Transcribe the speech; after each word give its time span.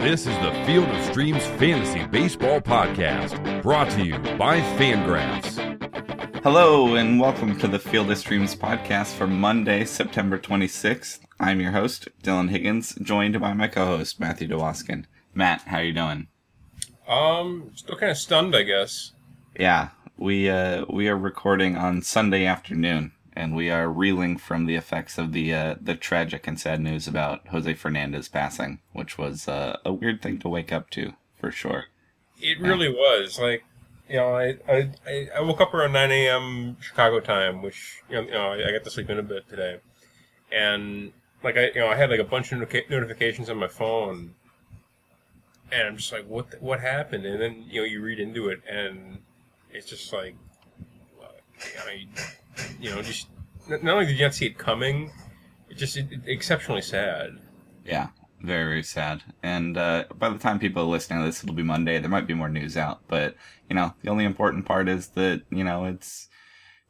This 0.00 0.26
is 0.26 0.34
the 0.38 0.62
Field 0.64 0.88
of 0.88 1.04
Streams 1.04 1.46
Fantasy 1.58 2.06
Baseball 2.06 2.58
Podcast, 2.62 3.62
brought 3.62 3.90
to 3.90 4.02
you 4.02 4.18
by 4.38 4.60
Fangraphs. 4.78 5.58
Hello, 6.42 6.94
and 6.94 7.20
welcome 7.20 7.58
to 7.58 7.68
the 7.68 7.78
Field 7.78 8.10
of 8.10 8.16
Streams 8.16 8.56
podcast 8.56 9.14
for 9.14 9.26
Monday, 9.26 9.84
September 9.84 10.38
26th. 10.38 11.20
I'm 11.38 11.60
your 11.60 11.72
host, 11.72 12.08
Dylan 12.22 12.48
Higgins, 12.48 12.94
joined 13.02 13.38
by 13.38 13.52
my 13.52 13.68
co-host, 13.68 14.18
Matthew 14.18 14.48
Dewoskin. 14.48 15.04
Matt, 15.34 15.60
how 15.66 15.80
you 15.80 15.92
doing? 15.92 16.28
Um, 17.06 17.70
still 17.74 17.96
kind 17.98 18.10
of 18.10 18.16
stunned, 18.16 18.56
I 18.56 18.62
guess. 18.62 19.12
Yeah, 19.58 19.90
we 20.16 20.48
uh, 20.48 20.86
we 20.88 21.08
are 21.08 21.16
recording 21.18 21.76
on 21.76 22.00
Sunday 22.00 22.46
afternoon, 22.46 23.12
and 23.34 23.54
we 23.54 23.70
are 23.70 23.88
reeling 23.88 24.36
from 24.36 24.66
the 24.66 24.74
effects 24.76 25.18
of 25.18 25.32
the 25.32 25.52
uh, 25.54 25.74
the 25.80 25.94
tragic 25.94 26.46
and 26.46 26.58
sad 26.58 26.80
news 26.80 27.06
about 27.06 27.46
Jose 27.48 27.74
Fernandez 27.74 28.28
passing, 28.28 28.80
which 28.92 29.16
was 29.18 29.48
uh, 29.48 29.78
a 29.84 29.92
weird 29.92 30.20
thing 30.22 30.38
to 30.40 30.48
wake 30.48 30.72
up 30.72 30.90
to, 30.90 31.14
for 31.38 31.50
sure. 31.50 31.84
It 32.40 32.58
really 32.60 32.88
was. 32.88 33.38
Like, 33.38 33.64
you 34.08 34.16
know, 34.16 34.34
I, 34.34 34.56
I, 34.68 35.28
I- 35.36 35.40
woke 35.40 35.60
up 35.60 35.74
around 35.74 35.92
9 35.92 36.10
a.m. 36.10 36.76
Chicago 36.80 37.20
time, 37.20 37.62
which, 37.62 38.02
you 38.08 38.16
know, 38.16 38.22
you 38.22 38.30
know 38.32 38.52
I, 38.52 38.68
I 38.68 38.72
got 38.72 38.84
to 38.84 38.90
sleep 38.90 39.10
in 39.10 39.18
a 39.18 39.22
bit 39.22 39.48
today. 39.48 39.80
And, 40.50 41.12
like, 41.44 41.56
I, 41.56 41.66
you 41.68 41.80
know, 41.80 41.88
I 41.88 41.96
had, 41.96 42.10
like, 42.10 42.18
a 42.18 42.24
bunch 42.24 42.50
of 42.50 42.58
notica- 42.58 42.88
notifications 42.90 43.50
on 43.50 43.58
my 43.58 43.68
phone. 43.68 44.34
And 45.70 45.86
I'm 45.86 45.96
just 45.98 46.12
like, 46.12 46.26
what, 46.26 46.50
the, 46.50 46.56
what 46.58 46.80
happened? 46.80 47.24
And 47.26 47.40
then, 47.40 47.64
you 47.68 47.82
know, 47.82 47.86
you 47.86 48.00
read 48.00 48.18
into 48.18 48.48
it, 48.48 48.62
and 48.68 49.18
it's 49.70 49.88
just 49.88 50.12
like, 50.12 50.34
well, 51.18 51.30
you 51.86 52.04
know, 52.06 52.12
you, 52.80 52.90
know 52.90 53.02
just, 53.02 53.28
not 53.68 53.84
only 53.84 54.06
did 54.06 54.18
you 54.18 54.24
not 54.24 54.34
see 54.34 54.46
it 54.46 54.58
coming, 54.58 55.12
it 55.68 55.76
just, 55.76 55.96
it, 55.96 56.08
it, 56.10 56.20
exceptionally 56.26 56.82
sad. 56.82 57.38
Yeah, 57.84 58.08
very, 58.42 58.64
very 58.64 58.82
sad. 58.82 59.22
And 59.42 59.76
uh, 59.76 60.04
by 60.18 60.28
the 60.30 60.38
time 60.38 60.58
people 60.58 60.82
are 60.82 60.86
listening 60.86 61.20
to 61.20 61.26
this, 61.26 61.42
it'll 61.42 61.54
be 61.54 61.62
Monday. 61.62 61.98
There 61.98 62.10
might 62.10 62.26
be 62.26 62.34
more 62.34 62.48
news 62.48 62.76
out, 62.76 63.00
but 63.08 63.36
you 63.68 63.76
know, 63.76 63.94
the 64.02 64.10
only 64.10 64.24
important 64.24 64.66
part 64.66 64.88
is 64.88 65.08
that 65.08 65.42
you 65.50 65.64
know 65.64 65.84
it's 65.84 66.28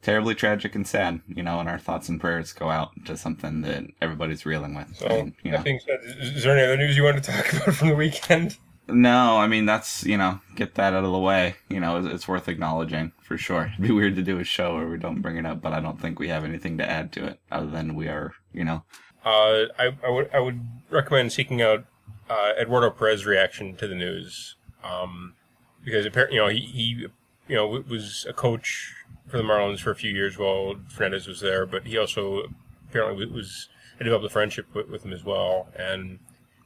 terribly 0.01 0.35
tragic 0.35 0.75
and 0.75 0.87
sad. 0.87 1.21
You 1.27 1.43
know, 1.43 1.59
and 1.59 1.69
our 1.69 1.79
thoughts 1.79 2.09
and 2.09 2.19
prayers 2.19 2.53
go 2.53 2.69
out 2.69 2.91
to 3.05 3.17
something 3.17 3.61
that 3.61 3.83
everybody's 4.01 4.45
reeling 4.45 4.75
with. 4.75 4.95
So, 4.95 5.31
you 5.43 5.51
know, 5.51 5.57
that 5.57 5.65
being 5.65 5.79
said, 5.85 5.99
is, 6.03 6.37
is 6.37 6.43
there 6.43 6.57
any 6.57 6.65
other 6.65 6.77
news 6.77 6.97
you 6.97 7.03
want 7.03 7.23
to 7.23 7.31
talk 7.31 7.53
about 7.53 7.75
from 7.75 7.89
the 7.89 7.95
weekend? 7.95 8.57
No, 8.91 9.37
I 9.37 9.47
mean 9.47 9.65
that's 9.65 10.03
you 10.05 10.17
know, 10.17 10.41
get 10.55 10.75
that 10.75 10.93
out 10.93 11.03
of 11.03 11.11
the 11.11 11.19
way. 11.19 11.55
You 11.69 11.79
know, 11.79 11.97
it's, 11.97 12.13
it's 12.13 12.27
worth 12.27 12.47
acknowledging 12.47 13.11
for 13.21 13.37
sure. 13.37 13.71
It'd 13.73 13.81
be 13.87 13.91
weird 13.91 14.15
to 14.15 14.23
do 14.23 14.39
a 14.39 14.43
show 14.43 14.75
where 14.75 14.87
we 14.87 14.97
don't 14.97 15.21
bring 15.21 15.37
it 15.37 15.45
up, 15.45 15.61
but 15.61 15.73
I 15.73 15.79
don't 15.79 15.99
think 15.99 16.19
we 16.19 16.27
have 16.29 16.43
anything 16.43 16.77
to 16.77 16.89
add 16.89 17.11
to 17.13 17.25
it 17.25 17.39
other 17.51 17.67
than 17.67 17.95
we 17.95 18.07
are, 18.07 18.33
you 18.53 18.63
know, 18.63 18.83
Uh, 19.23 19.65
I, 19.77 19.95
I 20.05 20.09
would 20.09 20.29
I 20.33 20.39
would 20.39 20.61
recommend 20.89 21.31
seeking 21.31 21.61
out 21.61 21.85
uh, 22.29 22.53
Eduardo 22.59 22.89
Perez's 22.89 23.25
reaction 23.25 23.75
to 23.75 23.87
the 23.87 23.95
news, 23.95 24.55
um, 24.83 25.35
because 25.83 26.05
apparently 26.05 26.37
you 26.37 26.41
know 26.41 26.49
he, 26.49 26.59
he 26.59 27.07
you 27.47 27.55
know 27.55 27.67
was 27.67 28.25
a 28.27 28.33
coach 28.33 28.95
for 29.27 29.37
the 29.37 29.43
Marlins 29.43 29.79
for 29.79 29.91
a 29.91 29.95
few 29.95 30.11
years 30.11 30.37
while 30.37 30.75
Fernandez 30.89 31.27
was 31.27 31.39
there, 31.39 31.65
but 31.65 31.85
he 31.85 31.97
also 31.97 32.47
apparently 32.89 33.25
was, 33.25 33.69
had 33.97 34.03
developed 34.03 34.25
a 34.25 34.29
friendship 34.29 34.65
with, 34.73 34.89
with 34.89 35.05
him 35.05 35.13
as 35.13 35.23
well, 35.23 35.69
and 35.77 36.19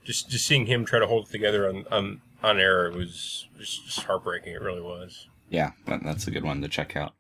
just 0.06 0.30
just 0.30 0.46
seeing 0.46 0.68
him 0.68 0.86
try 0.86 1.00
to 1.00 1.08
hold 1.08 1.28
it 1.28 1.32
together 1.32 1.68
on 1.68 1.86
on, 1.92 2.22
on 2.42 2.60
air 2.60 2.90
was 2.92 3.48
just, 3.58 3.86
just 3.86 4.04
heartbreaking. 4.04 4.54
It 4.54 4.62
really 4.62 4.82
was. 4.82 5.28
yeah, 5.50 5.72
that, 5.88 6.04
that's 6.04 6.28
a 6.28 6.32
good 6.32 6.44
one 6.44 6.62
to 6.62 6.68
check 6.68 6.96
out. 6.96 7.14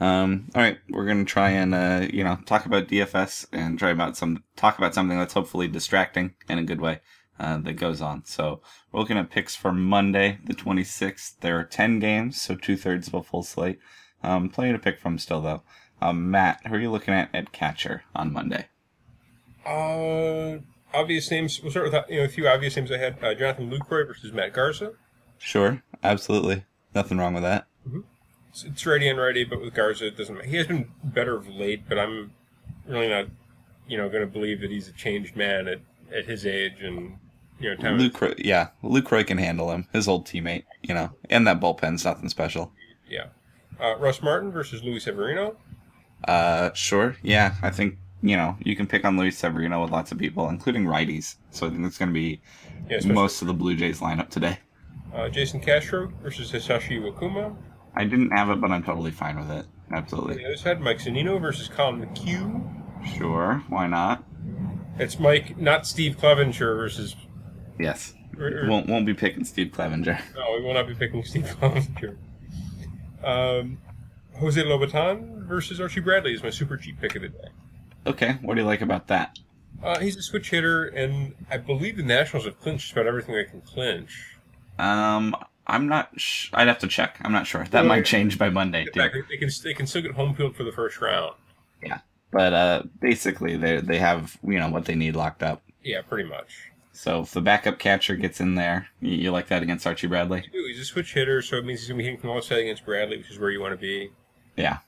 Um, 0.00 0.48
all 0.54 0.62
right, 0.62 0.78
we're 0.88 1.06
gonna 1.06 1.24
try 1.26 1.50
and 1.50 1.74
uh, 1.74 2.06
you 2.10 2.24
know 2.24 2.38
talk 2.46 2.64
about 2.66 2.88
DFS 2.88 3.46
and 3.52 3.78
try 3.78 3.90
about 3.90 4.16
some 4.16 4.42
talk 4.56 4.78
about 4.78 4.94
something 4.94 5.18
that's 5.18 5.34
hopefully 5.34 5.68
distracting 5.68 6.34
in 6.48 6.58
a 6.58 6.64
good 6.64 6.80
way 6.80 7.00
uh, 7.38 7.58
that 7.58 7.74
goes 7.74 8.00
on. 8.00 8.24
So 8.24 8.62
we're 8.90 9.00
looking 9.00 9.18
at 9.18 9.30
picks 9.30 9.54
for 9.54 9.72
Monday, 9.72 10.38
the 10.44 10.54
twenty 10.54 10.84
sixth. 10.84 11.36
There 11.40 11.58
are 11.60 11.64
ten 11.64 11.98
games, 11.98 12.40
so 12.40 12.54
two 12.54 12.76
thirds 12.78 13.08
of 13.08 13.14
a 13.14 13.22
full 13.22 13.42
slate. 13.42 13.78
Um, 14.22 14.48
plenty 14.48 14.72
to 14.72 14.78
pick 14.78 14.98
from 14.98 15.18
still 15.18 15.42
though. 15.42 15.62
Um, 16.00 16.30
Matt, 16.30 16.66
who 16.66 16.74
are 16.76 16.80
you 16.80 16.90
looking 16.90 17.12
at 17.12 17.28
at 17.34 17.52
catcher 17.52 18.04
on 18.14 18.32
Monday? 18.32 18.68
Uh, 19.66 20.60
obvious 20.94 21.30
names. 21.30 21.60
We'll 21.62 21.70
start 21.70 21.92
with 21.92 22.04
you 22.08 22.18
know 22.18 22.24
a 22.24 22.28
few 22.28 22.48
obvious 22.48 22.76
names 22.76 22.90
I 22.92 22.98
had. 22.98 23.22
Uh, 23.22 23.34
Jonathan 23.34 23.70
Lucroy 23.70 24.06
versus 24.06 24.32
Matt 24.32 24.52
Garza. 24.52 24.92
Sure, 25.38 25.82
absolutely, 26.02 26.64
nothing 26.94 27.18
wrong 27.18 27.34
with 27.34 27.42
that. 27.44 27.66
It's, 28.50 28.64
it's 28.64 28.84
righty 28.86 29.08
and 29.08 29.18
righty, 29.18 29.44
but 29.44 29.60
with 29.60 29.74
Garza, 29.74 30.08
it 30.08 30.16
doesn't. 30.16 30.34
Matter 30.34 30.48
he 30.48 30.56
has 30.56 30.66
been 30.66 30.90
better 31.04 31.36
of 31.36 31.48
late, 31.48 31.88
but 31.88 31.98
I'm 31.98 32.32
really 32.86 33.08
not, 33.08 33.26
you 33.88 33.96
know, 33.96 34.08
going 34.08 34.22
to 34.22 34.26
believe 34.26 34.60
that 34.60 34.70
he's 34.70 34.88
a 34.88 34.92
changed 34.92 35.36
man 35.36 35.68
at, 35.68 35.78
at 36.14 36.24
his 36.26 36.44
age 36.44 36.82
and 36.82 37.16
you 37.60 37.70
know 37.70 37.76
time. 37.76 37.94
of- 37.94 38.00
Luke, 38.00 38.20
Roy- 38.20 38.34
yeah, 38.38 38.68
Lucroy 38.82 39.26
can 39.26 39.38
handle 39.38 39.70
him. 39.70 39.86
His 39.92 40.08
old 40.08 40.26
teammate, 40.26 40.64
you 40.82 40.92
know, 40.94 41.10
and 41.30 41.46
that 41.46 41.60
bullpen's 41.60 42.04
nothing 42.04 42.28
special. 42.28 42.72
yeah. 43.08 43.26
Uh, 43.80 43.96
Russ 43.96 44.20
Martin 44.22 44.50
versus 44.52 44.82
Luis 44.84 45.04
Severino. 45.04 45.56
Uh, 46.28 46.70
sure. 46.74 47.16
Yeah, 47.22 47.54
I 47.62 47.70
think 47.70 47.96
you 48.22 48.36
know 48.36 48.56
you 48.60 48.76
can 48.76 48.86
pick 48.86 49.04
on 49.04 49.16
Luis 49.16 49.38
Severino 49.38 49.82
with 49.82 49.90
lots 49.90 50.12
of 50.12 50.18
people, 50.18 50.48
including 50.48 50.84
righties. 50.84 51.36
So 51.50 51.66
I 51.66 51.70
think 51.70 51.86
it's 51.86 51.98
going 51.98 52.10
to 52.10 52.14
be 52.14 52.40
Yeah, 52.88 53.00
most 53.06 53.40
of 53.42 53.48
the 53.48 53.54
Blue 53.54 53.74
Jays 53.76 54.00
lineup 54.00 54.28
today. 54.30 54.58
uh, 55.14 55.28
Jason 55.28 55.60
Castro 55.60 56.12
versus 56.22 56.52
Hisashi 56.52 57.00
Iwakuma. 57.00 57.56
I 57.96 58.04
didn't 58.04 58.30
have 58.30 58.50
it, 58.50 58.60
but 58.60 58.70
I'm 58.70 58.82
totally 58.84 59.10
fine 59.10 59.38
with 59.38 59.50
it. 59.50 59.66
On 59.90 59.96
Absolutely. 59.96 60.36
the 60.36 60.44
other 60.46 60.56
side, 60.56 60.80
Mike 60.80 60.98
Zunino 60.98 61.40
versus 61.40 61.66
Collin 61.68 62.00
McHugh. 62.06 63.16
Sure. 63.16 63.64
Why 63.68 63.86
not? 63.88 64.22
It's 64.98 65.18
Mike, 65.18 65.58
not 65.58 65.86
Steve 65.86 66.16
Clevenger 66.18 66.74
versus. 66.76 67.16
Yes. 67.78 68.14
or- 68.38 68.46
or- 68.64 68.68
Won't 68.68 68.88
won't 68.88 69.06
be 69.06 69.14
picking 69.14 69.44
Steve 69.44 69.72
Clevenger. 69.72 70.18
No, 70.36 70.52
we 70.56 70.62
will 70.64 70.74
not 70.74 70.86
be 70.86 70.94
picking 70.94 71.24
Steve 71.24 71.48
Clevenger. 71.58 72.16
Um, 73.24 73.78
Jose 74.38 74.62
Lobaton 74.62 75.44
versus 75.46 75.80
Archie 75.80 76.00
Bradley 76.00 76.32
is 76.34 76.42
my 76.42 76.50
super 76.50 76.76
cheap 76.76 77.00
pick 77.00 77.16
of 77.16 77.22
the 77.22 77.28
day. 77.28 77.48
Okay. 78.06 78.38
What 78.42 78.54
do 78.54 78.60
you 78.60 78.66
like 78.66 78.80
about 78.80 79.08
that? 79.08 79.38
Uh, 79.82 79.98
he's 79.98 80.16
a 80.16 80.22
switch 80.22 80.50
hitter, 80.50 80.86
and 80.86 81.34
I 81.50 81.56
believe 81.56 81.96
the 81.96 82.02
Nationals 82.02 82.44
have 82.44 82.60
clinched 82.60 82.92
about 82.92 83.06
everything 83.06 83.34
they 83.34 83.44
can 83.44 83.60
clinch. 83.62 84.36
Um, 84.78 85.34
I'm 85.66 85.88
not. 85.88 86.10
Sh- 86.20 86.50
I'd 86.52 86.68
have 86.68 86.78
to 86.80 86.86
check. 86.88 87.18
I'm 87.22 87.32
not 87.32 87.46
sure. 87.46 87.64
That 87.64 87.80
Well, 87.80 87.84
might 87.88 88.04
change 88.04 88.38
by 88.38 88.50
Monday 88.50 88.84
too. 88.84 89.00
fact, 89.00 89.16
they 89.28 89.36
can 89.36 89.50
they 89.64 89.74
can 89.74 89.86
still 89.86 90.02
get 90.02 90.12
home 90.12 90.34
field 90.34 90.56
for 90.56 90.64
the 90.64 90.72
first 90.72 91.00
round. 91.00 91.34
Yeah, 91.82 92.00
but 92.30 92.52
uh, 92.52 92.82
basically, 93.00 93.56
they 93.56 93.80
they 93.80 93.98
have 93.98 94.38
you 94.42 94.58
know 94.58 94.68
what 94.68 94.84
they 94.86 94.94
need 94.94 95.16
locked 95.16 95.42
up. 95.42 95.62
Yeah, 95.82 96.02
pretty 96.02 96.28
much. 96.28 96.70
So 96.92 97.20
if 97.22 97.30
the 97.30 97.40
backup 97.40 97.78
catcher 97.78 98.16
gets 98.16 98.40
in 98.40 98.56
there, 98.56 98.88
you, 99.00 99.12
you 99.12 99.30
like 99.30 99.48
that 99.48 99.62
against 99.62 99.86
Archie 99.86 100.06
Bradley? 100.06 100.44
He's 100.52 100.80
a 100.80 100.84
switch 100.84 101.14
hitter, 101.14 101.40
so 101.40 101.56
it 101.56 101.64
means 101.64 101.80
he's 101.80 101.88
going 101.88 101.96
to 101.98 102.02
be 102.02 102.04
hitting 102.04 102.20
from 102.20 102.28
the 102.28 102.34
left 102.34 102.48
side 102.48 102.58
against 102.58 102.84
Bradley, 102.84 103.16
which 103.16 103.30
is 103.30 103.38
where 103.38 103.50
you 103.50 103.60
want 103.60 103.72
to 103.72 103.78
be. 103.78 104.10
Yeah. 104.56 104.78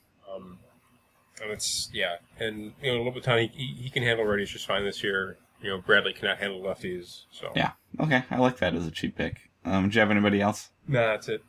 And 1.42 1.50
it's 1.50 1.90
yeah, 1.92 2.16
and 2.38 2.72
you 2.82 2.94
know 2.94 3.02
a 3.06 3.10
Lobaton 3.12 3.40
he, 3.40 3.46
he, 3.48 3.82
he 3.84 3.90
can 3.90 4.02
handle 4.02 4.24
righties 4.24 4.48
just 4.48 4.66
fine 4.66 4.84
this 4.84 5.02
year. 5.02 5.36
You 5.60 5.70
know 5.70 5.78
Bradley 5.78 6.12
cannot 6.12 6.38
handle 6.38 6.60
lefties, 6.60 7.22
so 7.30 7.50
Yeah. 7.56 7.72
Okay. 8.00 8.22
I 8.30 8.38
like 8.38 8.58
that 8.58 8.74
as 8.74 8.86
a 8.86 8.90
cheap 8.90 9.16
pick. 9.16 9.50
Um, 9.64 9.88
do 9.88 9.94
you 9.94 10.00
have 10.00 10.10
anybody 10.10 10.40
else? 10.40 10.70
Nah, 10.88 11.00
that's 11.12 11.28
it. 11.28 11.42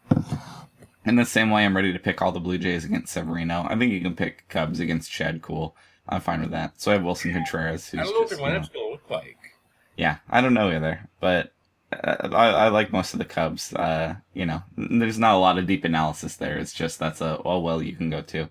In 1.06 1.16
the 1.16 1.26
same 1.26 1.50
way, 1.52 1.66
I'm 1.66 1.76
ready 1.76 1.92
to 1.92 2.00
pick 2.00 2.22
all 2.22 2.32
the 2.32 2.40
Blue 2.40 2.58
Jays 2.58 2.86
against 2.86 3.12
Severino. 3.14 3.66
I 3.70 3.76
think 3.78 3.92
you 3.92 4.02
can 4.02 4.16
pick 4.16 4.48
Cubs 4.50 4.80
against 4.80 5.12
Chad 5.12 5.42
Kuhl. 5.42 5.76
I'm 6.08 6.22
fine 6.22 6.42
with 6.42 6.52
that. 6.52 6.80
So 6.80 6.92
I 6.92 6.96
have 6.96 7.04
Willson 7.04 7.34
Contreras, 7.34 7.90
who's 7.90 8.02
I 8.02 8.04
don't 8.04 8.14
know 8.14 8.20
what 8.22 8.30
their 8.30 8.40
you 8.40 8.46
know- 8.46 8.60
lineup's 8.60 8.70
to 8.70 8.80
look 8.90 9.10
like. 9.10 9.38
yeah, 9.98 10.18
I 10.30 10.42
don't 10.42 10.54
know 10.54 10.70
either, 10.70 11.10
but 11.20 11.52
uh, 11.92 12.30
I, 12.32 12.48
I 12.50 12.68
like 12.70 12.92
most 12.92 13.14
of 13.14 13.20
the 13.20 13.26
Cubs. 13.26 13.74
Uh, 13.74 14.16
you 14.34 14.46
know, 14.46 14.64
there's 14.78 15.20
not 15.20 15.36
a 15.36 15.38
lot 15.38 15.58
of 15.58 15.66
deep 15.68 15.84
analysis 15.84 16.36
there. 16.36 16.58
It's 16.58 16.74
just 16.74 17.00
that's 17.00 17.22
a 17.22 17.40
oh 17.44 17.60
well 17.60 17.82
you 17.82 17.96
can 17.96 18.10
go 18.10 18.22
to. 18.22 18.50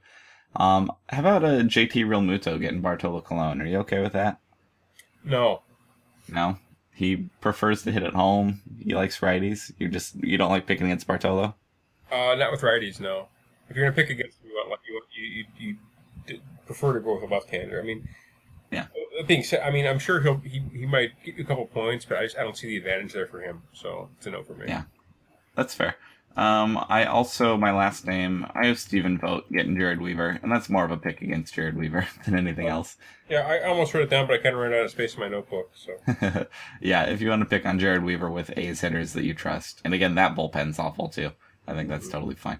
Um, 0.57 0.93
how 1.09 1.21
about 1.21 1.45
a 1.45 1.65
JT 1.65 2.05
Realmuto 2.05 2.61
getting 2.61 2.81
Bartolo 2.81 3.21
Colon? 3.23 3.61
Are 3.63 3.67
you 3.67 3.79
okay 3.79 4.01
with 4.03 4.13
that? 4.13 4.39
No, 5.25 5.63
No, 6.29 6.59
he 6.95 7.29
prefers 7.41 7.83
to 7.85 7.93
hit 7.93 8.03
at 8.03 8.15
home. 8.15 8.61
He 8.79 8.95
likes 8.95 9.21
righties. 9.21 9.73
You 9.79 9.89
just 9.89 10.17
you 10.23 10.37
don't 10.37 10.51
like 10.51 10.67
picking 10.67 10.87
against 10.87 11.07
Bartolo. 11.07 11.55
uh, 12.11 12.35
not 12.35 12.53
with 12.53 12.61
righties. 12.61 13.01
No, 13.01 13.29
if 13.71 13.77
you're 13.77 13.85
going 13.87 13.95
to 13.95 14.01
pick 14.03 14.11
against 14.11 14.41
him, 14.43 14.51
you 14.51 14.55
want 14.57 14.71
like 14.71 14.81
you 14.87 14.95
want- 14.95 15.07
you 15.15 15.45
you, 15.59 15.77
you 16.29 16.41
prefer 16.67 16.93
to 16.95 17.01
go 17.01 17.15
with 17.15 17.31
a 17.31 17.33
left-hander. 17.33 17.81
I 17.81 17.85
mean, 17.85 18.09
Yeah. 18.71 18.87
That 19.19 19.27
being 19.27 19.43
said, 19.45 19.61
I 19.61 19.71
mean 19.71 19.87
I'm 19.87 19.99
sure 19.99 20.21
he'll 20.21 20.39
he, 20.39 20.63
he 20.73 20.87
might 20.87 21.11
get 21.25 21.37
you 21.37 21.45
a 21.45 21.47
couple 21.47 21.67
points, 21.67 22.05
but 22.05 22.19
I 22.19 22.23
just 22.25 22.37
I 22.39 22.43
don't 22.43 22.57
see 22.57 22.67
the 22.69 22.77
advantage 22.79 23.13
there 23.13 23.27
for 23.27 23.41
him. 23.41 23.63
So 23.73 24.09
it's 24.19 24.27
a 24.27 24.31
no 24.31 24.43
for 24.43 24.55
me. 24.55 24.67
Yeah. 24.69 24.83
That's 25.55 25.75
fair. 25.75 25.97
Um, 26.37 26.83
I 26.89 27.05
also 27.05 27.57
my 27.57 27.73
last 27.73 28.07
name 28.07 28.47
I 28.55 28.67
have 28.67 28.79
Stephen 28.79 29.19
Vogt 29.19 29.51
getting 29.53 29.77
Jered 29.77 30.01
Weaver, 30.01 30.39
and 30.43 30.51
that's 30.51 30.69
more 30.69 30.85
of 30.85 30.91
a 30.91 30.97
pick 30.97 31.21
against 31.23 31.55
Jered 31.55 31.75
Weaver 31.75 32.07
than 32.25 32.35
anything 32.35 32.69
else. 32.69 32.97
Yeah, 33.29 33.47
I 33.47 33.63
almost 33.63 33.95
wrote 33.95 34.05
it 34.05 34.11
down, 34.11 34.27
but 34.27 34.35
I 34.35 34.43
kind 34.43 34.55
of 34.55 34.61
ran 34.61 34.73
out 34.73 34.85
of 34.85 34.91
space 34.91 35.15
in 35.15 35.21
my 35.21 35.29
notebook. 35.29 35.73
So 35.75 36.47
yeah, 36.81 37.05
if 37.05 37.21
you 37.21 37.31
want 37.31 37.43
to 37.43 37.47
pick 37.47 37.67
on 37.67 37.79
Jered 37.79 38.05
Weaver 38.05 38.31
with 38.31 38.57
A's 38.57 38.81
hitters 38.81 39.13
that 39.13 39.25
you 39.25 39.35
trust, 39.35 39.81
and 39.85 39.95
again 39.95 40.15
that 40.15 40.35
bullpen's 40.35 40.79
awful 40.79 41.09
too. 41.09 41.33
I 41.67 41.75
think 41.75 41.89
that's 41.89 42.09
totally 42.09 42.35
fine. 42.35 42.59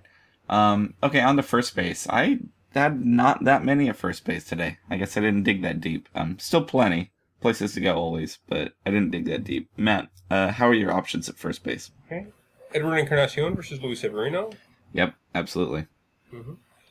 Um, 0.49 0.95
okay, 1.03 1.21
on 1.21 1.37
to 1.37 1.43
first 1.43 1.75
base. 1.75 2.07
I 2.09 2.39
had 2.75 3.05
not 3.05 3.45
that 3.45 3.65
many 3.65 3.89
at 3.89 3.97
first 3.97 4.25
base 4.25 4.45
today. 4.45 4.79
I 4.91 4.97
guess 4.97 5.17
I 5.17 5.21
didn't 5.21 5.45
dig 5.45 5.63
that 5.63 5.81
deep. 5.81 6.09
Um, 6.15 6.39
still 6.39 6.65
plenty, 6.65 7.11
places 7.41 7.75
to 7.75 7.81
go 7.81 7.97
always, 7.97 8.39
but 8.49 8.73
I 8.87 8.91
didn't 8.91 9.11
dig 9.11 9.27
that 9.27 9.45
deep. 9.45 9.69
Matt, 9.77 10.09
uh, 10.31 10.53
how 10.53 10.69
are 10.69 10.75
your 10.75 10.93
options 10.93 11.29
at 11.29 11.37
first 11.37 11.63
base? 11.65 11.91
Okay. 12.07 12.27
Edwin 12.75 12.99
Encarnacion 12.99 13.55
versus 13.55 13.81
Luis 13.81 14.01
Severino. 14.01 14.51
Yep, 14.93 15.15
absolutely. 15.35 15.87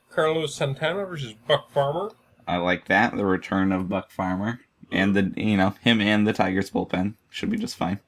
Carlos 0.10 0.54
Santana 0.56 1.06
versus 1.06 1.34
Buck 1.48 1.72
Farmer. 1.72 2.12
I 2.48 2.58
like 2.58 2.88
that. 2.88 3.16
The 3.16 3.26
return 3.26 3.72
of 3.72 3.90
Buck 3.90 4.12
Farmer 4.12 4.60
and 4.92 5.16
the 5.16 5.34
you 5.38 5.58
know 5.58 5.74
him 5.82 6.02
and 6.02 6.28
the 6.28 6.34
Tigers 6.34 6.70
bullpen 6.70 7.16
should 7.30 7.50
be 7.50 7.58
just 7.58 7.78
fine. 7.78 8.00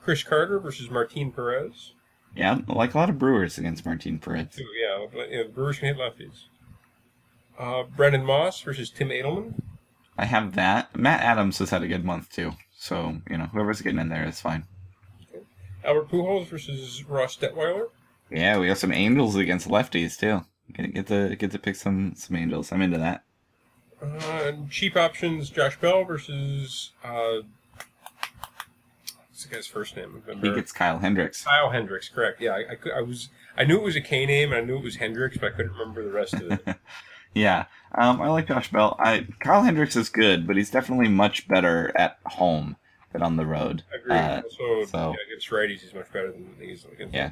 Chris 0.00 0.22
Carter 0.22 0.58
versus 0.58 0.90
Martin 0.90 1.30
Perez. 1.30 1.92
Yeah, 2.34 2.58
like 2.66 2.94
a 2.94 2.98
lot 2.98 3.10
of 3.10 3.18
Brewers 3.18 3.58
against 3.58 3.84
Martin 3.84 4.18
Perez. 4.18 4.58
Yeah, 4.58 5.06
yeah, 5.30 5.42
Brewers 5.52 5.78
can 5.78 5.94
hit 5.94 5.98
lefties. 5.98 6.44
Uh, 7.58 7.82
Brandon 7.82 8.24
Moss 8.24 8.60
versus 8.60 8.90
Tim 8.90 9.08
Adleman. 9.08 9.60
I 10.16 10.24
have 10.24 10.54
that. 10.54 10.96
Matt 10.96 11.20
Adams 11.20 11.58
has 11.58 11.70
had 11.70 11.82
a 11.82 11.88
good 11.88 12.04
month 12.04 12.30
too, 12.30 12.52
so 12.76 13.18
you 13.28 13.36
know 13.36 13.46
whoever's 13.46 13.82
getting 13.82 13.98
in 13.98 14.08
there 14.08 14.26
is 14.26 14.40
fine. 14.40 14.64
Albert 15.88 16.10
Pujols 16.10 16.46
versus 16.46 17.02
Ross 17.08 17.38
Detweiler. 17.38 17.88
Yeah, 18.30 18.58
we 18.58 18.68
have 18.68 18.76
some 18.76 18.92
Angels 18.92 19.36
against 19.36 19.68
lefties 19.68 20.18
too. 20.18 20.44
Get, 20.74 20.92
get 20.92 21.06
to 21.06 21.34
get 21.34 21.50
to 21.52 21.58
pick 21.58 21.76
some 21.76 22.12
some 22.14 22.36
Angels. 22.36 22.70
I'm 22.70 22.82
into 22.82 22.98
that. 22.98 23.24
Uh, 24.02 24.42
and 24.44 24.70
cheap 24.70 24.96
options: 24.96 25.48
Josh 25.48 25.80
Bell 25.80 26.04
versus 26.04 26.92
uh, 27.02 27.38
what's 29.28 29.44
the 29.44 29.54
guy's 29.54 29.66
first 29.66 29.96
name? 29.96 30.22
I 30.28 30.38
think 30.38 30.58
it's 30.58 30.72
Kyle 30.72 30.98
Hendricks. 30.98 31.42
Kyle 31.44 31.70
Hendricks. 31.70 32.10
Correct. 32.10 32.42
Yeah, 32.42 32.52
I, 32.52 32.58
I, 32.58 32.98
I 32.98 33.00
was 33.00 33.30
I 33.56 33.64
knew 33.64 33.78
it 33.78 33.84
was 33.84 33.96
a 33.96 34.02
K 34.02 34.26
name 34.26 34.52
and 34.52 34.62
I 34.62 34.64
knew 34.66 34.76
it 34.76 34.84
was 34.84 34.96
Hendricks, 34.96 35.38
but 35.38 35.54
I 35.54 35.56
couldn't 35.56 35.72
remember 35.72 36.04
the 36.04 36.12
rest 36.12 36.34
of 36.34 36.52
it. 36.52 36.76
Yeah, 37.34 37.66
um, 37.94 38.22
I 38.22 38.28
like 38.30 38.48
Josh 38.48 38.70
Bell. 38.72 38.96
I 38.98 39.26
Kyle 39.38 39.62
Hendricks 39.62 39.96
is 39.96 40.08
good, 40.08 40.46
but 40.46 40.56
he's 40.56 40.70
definitely 40.70 41.08
much 41.08 41.46
better 41.46 41.92
at 41.94 42.18
home 42.24 42.76
than 43.12 43.22
on 43.22 43.36
the 43.36 43.46
road. 43.46 43.82
I 43.92 43.96
agree. 43.96 44.14
Uh, 44.16 44.42
also, 44.42 44.84
so- 44.84 45.10
yeah, 45.18 45.26
against 45.26 45.50
righties, 45.50 45.80
he's 45.80 45.94
much 45.94 46.12
better 46.12 46.30
than 46.32 46.54
he's 46.60 46.84
against. 46.84 47.14
yeah, 47.14 47.30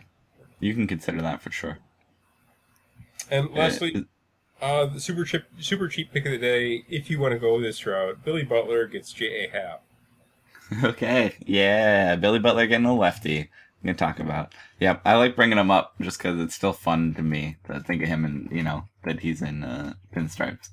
you 0.61 0.75
can 0.75 0.87
consider 0.87 1.21
that 1.23 1.43
for 1.43 1.51
sure. 1.51 1.79
And 3.31 3.51
lastly, 3.53 4.07
uh, 4.63 4.87
the 4.87 5.01
super 5.01 5.25
chip, 5.25 5.47
super 5.61 5.89
cheap 5.89 6.13
pick 6.13 6.25
of 6.27 6.33
the 6.33 6.39
day. 6.39 6.85
If 6.89 7.11
you 7.11 7.19
want 7.19 7.33
to 7.33 7.39
go 7.39 7.61
this 7.61 7.85
route, 7.85 8.25
Billy 8.25 8.45
Butler 8.45 8.87
gets 8.87 9.13
J. 9.13 9.47
A. 9.47 9.51
Happ. 9.51 9.83
Okay, 10.83 11.35
yeah, 11.47 12.17
Billy 12.17 12.41
Butler 12.41 12.67
getting 12.67 12.87
a 12.87 12.95
lefty. 12.97 13.39
I'm 13.39 13.47
gonna 13.85 13.95
talk 13.95 14.19
about. 14.19 14.53
Yeah, 14.81 14.99
I 15.05 15.15
like 15.15 15.37
bringing 15.37 15.59
him 15.59 15.71
up 15.71 15.95
just 16.01 16.19
because 16.19 16.41
it's 16.41 16.57
still 16.57 16.73
fun 16.73 17.15
to 17.15 17.23
me 17.23 17.57
to 17.69 17.79
think 17.81 18.03
of 18.03 18.09
him 18.09 18.25
and 18.25 18.49
you 18.51 18.65
know 18.65 18.89
that 19.05 19.21
he's 19.21 19.43
in 19.43 19.63
uh, 19.63 19.95
pinstripes. 20.13 20.71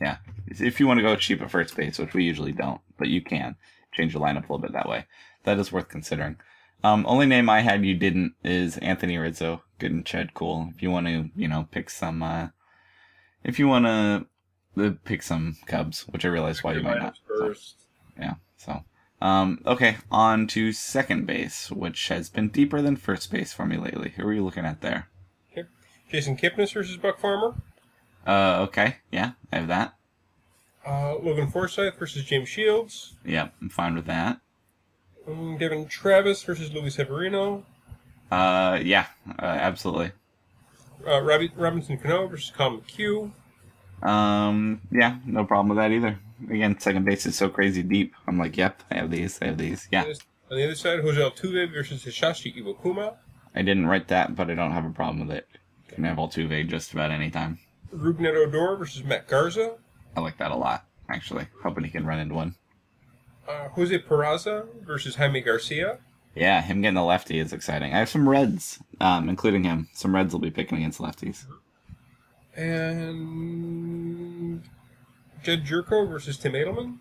Yeah, 0.00 0.16
if 0.48 0.80
you 0.80 0.88
want 0.88 0.98
to 0.98 1.02
go 1.02 1.14
cheap 1.14 1.40
at 1.42 1.50
first 1.50 1.76
base, 1.76 1.98
which 2.00 2.12
we 2.12 2.24
usually 2.24 2.50
don't, 2.50 2.80
but 2.98 3.06
you 3.06 3.20
can 3.20 3.54
change 4.00 4.14
your 4.14 4.22
lineup 4.22 4.48
a 4.48 4.52
little 4.52 4.58
bit 4.58 4.72
that 4.72 4.88
way. 4.88 5.06
That 5.44 5.58
is 5.58 5.72
worth 5.72 5.88
considering. 5.88 6.36
Um, 6.82 7.04
only 7.06 7.26
name 7.26 7.50
I 7.50 7.60
had 7.60 7.84
you 7.84 7.94
didn't 7.94 8.34
is 8.42 8.78
Anthony 8.78 9.18
Rizzo. 9.18 9.62
Good 9.78 9.92
and 9.92 10.06
Chad 10.06 10.34
Kuhl. 10.34 10.72
If 10.74 10.82
you 10.82 10.90
want 10.90 11.06
to, 11.06 11.30
you 11.36 11.48
know, 11.48 11.68
pick 11.70 11.90
some. 11.90 12.22
Uh, 12.22 12.48
if 13.44 13.58
you 13.58 13.68
want 13.68 13.86
to 13.86 14.26
uh, 14.82 14.90
pick 15.04 15.22
some 15.22 15.56
Cubs, 15.66 16.02
which 16.08 16.24
I 16.24 16.28
realize 16.28 16.64
why 16.64 16.74
you 16.74 16.82
might 16.82 16.98
not. 16.98 17.14
Lineups 17.14 17.38
so. 17.38 17.46
first. 17.46 17.76
Yeah. 18.18 18.34
So, 18.56 18.84
um, 19.20 19.60
okay, 19.66 19.96
on 20.10 20.46
to 20.48 20.72
second 20.72 21.26
base, 21.26 21.70
which 21.70 22.08
has 22.08 22.28
been 22.28 22.48
deeper 22.48 22.82
than 22.82 22.96
first 22.96 23.30
base 23.30 23.52
for 23.52 23.66
me 23.66 23.76
lately. 23.76 24.14
Who 24.16 24.26
are 24.26 24.32
you 24.32 24.44
looking 24.44 24.66
at 24.66 24.80
there? 24.80 25.08
Jason 26.10 26.36
Kipnis 26.36 26.74
versus 26.74 26.96
Buck 26.96 27.20
Farmer. 27.20 27.54
Uh, 28.26 28.66
okay, 28.68 28.96
yeah, 29.12 29.32
I 29.52 29.58
have 29.58 29.68
that. 29.68 29.94
Uh, 30.86 31.16
Logan 31.16 31.50
Forsythe 31.50 31.94
versus 31.98 32.24
James 32.24 32.48
Shields. 32.48 33.14
Yep, 33.24 33.54
I'm 33.60 33.68
fine 33.68 33.94
with 33.94 34.06
that. 34.06 34.40
Um, 35.28 35.58
Devon 35.58 35.86
Travis 35.86 36.42
versus 36.42 36.72
Luis 36.72 36.94
Severino. 36.94 37.64
Uh, 38.30 38.78
yeah, 38.82 39.06
uh, 39.38 39.42
absolutely. 39.44 40.12
Uh, 41.06 41.20
Robbie, 41.20 41.52
Robinson 41.56 41.98
Cano 41.98 42.26
versus 42.28 42.50
Collin 42.54 42.80
McHugh. 42.80 43.30
Um, 44.06 44.80
yeah, 44.90 45.18
no 45.26 45.44
problem 45.44 45.68
with 45.68 45.78
that 45.78 45.92
either. 45.92 46.18
Again, 46.48 46.78
second 46.80 47.04
base 47.04 47.26
is 47.26 47.36
so 47.36 47.48
crazy 47.50 47.82
deep. 47.82 48.14
I'm 48.26 48.38
like, 48.38 48.56
yep, 48.56 48.82
I 48.90 48.96
have 48.96 49.10
these, 49.10 49.38
I 49.42 49.46
have 49.46 49.58
these. 49.58 49.88
Yeah, 49.90 50.04
On 50.50 50.56
the 50.56 50.64
other 50.64 50.74
side, 50.74 51.00
Jose 51.00 51.20
Altuve 51.20 51.72
versus 51.72 52.04
Hisashi 52.04 52.56
Iwakuma. 52.56 53.16
I 53.54 53.62
didn't 53.62 53.86
write 53.86 54.08
that, 54.08 54.36
but 54.36 54.50
I 54.50 54.54
don't 54.54 54.72
have 54.72 54.86
a 54.86 54.90
problem 54.90 55.26
with 55.26 55.36
it. 55.36 55.48
Can 55.88 56.04
have 56.04 56.16
Altuve 56.16 56.66
just 56.68 56.92
about 56.92 57.10
any 57.10 57.30
time. 57.30 57.58
Rougned 57.94 58.34
Odor 58.34 58.76
versus 58.76 59.04
Matt 59.04 59.26
Garza. 59.26 59.72
I 60.16 60.20
like 60.20 60.38
that 60.38 60.50
a 60.50 60.56
lot, 60.56 60.86
actually. 61.08 61.46
Hoping 61.62 61.84
he 61.84 61.90
can 61.90 62.06
run 62.06 62.18
into 62.18 62.34
one. 62.34 62.54
Uh, 63.48 63.68
Jose 63.70 63.98
Peraza 64.00 64.66
versus 64.84 65.16
Jaime 65.16 65.40
Garcia. 65.40 65.98
Yeah, 66.34 66.62
him 66.62 66.82
getting 66.82 66.96
a 66.96 67.04
lefty 67.04 67.38
is 67.38 67.52
exciting. 67.52 67.92
I 67.92 67.98
have 67.98 68.08
some 68.08 68.28
Reds, 68.28 68.78
um, 69.00 69.28
including 69.28 69.64
him. 69.64 69.88
Some 69.92 70.14
Reds 70.14 70.32
will 70.32 70.40
be 70.40 70.50
picking 70.50 70.78
against 70.78 71.00
lefties. 71.00 71.44
And 72.54 73.82
Jedd 75.42 75.64
Gyorko 75.64 76.08
versus 76.08 76.38
Tim 76.38 76.52
Adleman. 76.52 76.98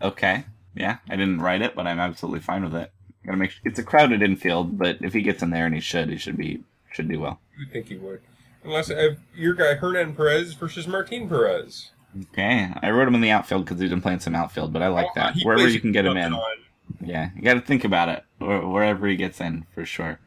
Okay, 0.00 0.44
yeah, 0.74 0.98
I 1.08 1.16
didn't 1.16 1.40
write 1.40 1.62
it, 1.62 1.74
but 1.74 1.86
I'm 1.86 1.98
absolutely 2.00 2.40
fine 2.40 2.62
with 2.64 2.74
it. 2.74 2.92
Gotta 3.24 3.38
make 3.38 3.52
it's 3.64 3.78
a 3.78 3.84
crowded 3.84 4.22
infield, 4.22 4.78
but 4.78 4.98
if 5.00 5.12
he 5.12 5.22
gets 5.22 5.42
in 5.42 5.50
there 5.50 5.66
and 5.66 5.74
he 5.74 5.80
should, 5.80 6.08
he 6.08 6.16
should 6.16 6.36
be 6.36 6.64
should 6.92 7.08
do 7.08 7.20
well. 7.20 7.40
You 7.58 7.66
think 7.66 7.86
he 7.86 7.96
would. 7.96 8.20
Unless 8.64 8.90
I 8.90 9.00
have 9.00 9.18
your 9.34 9.54
guy 9.54 9.74
Hernan 9.74 10.14
Perez 10.14 10.54
versus 10.54 10.88
Martin 10.88 11.28
Perez. 11.28 11.91
Okay, 12.32 12.70
I 12.82 12.90
wrote 12.90 13.08
him 13.08 13.14
in 13.14 13.20
the 13.22 13.30
outfield 13.30 13.64
because 13.64 13.80
he's 13.80 13.90
been 13.90 14.02
playing 14.02 14.20
some 14.20 14.34
outfield, 14.34 14.72
but 14.72 14.82
I 14.82 14.88
like 14.88 15.06
Oh, 15.10 15.12
that. 15.16 15.34
he 15.34 15.44
Wherever 15.44 15.68
you 15.68 15.80
can 15.80 15.92
get 15.92 16.04
him 16.04 16.16
in, 16.16 16.32
on. 16.34 16.56
yeah, 17.00 17.30
you 17.34 17.42
got 17.42 17.54
to 17.54 17.60
think 17.60 17.84
about 17.84 18.08
it. 18.08 18.24
Wherever 18.38 19.06
he 19.06 19.16
gets 19.16 19.40
in, 19.40 19.66
for 19.74 19.84
sure. 19.86 20.20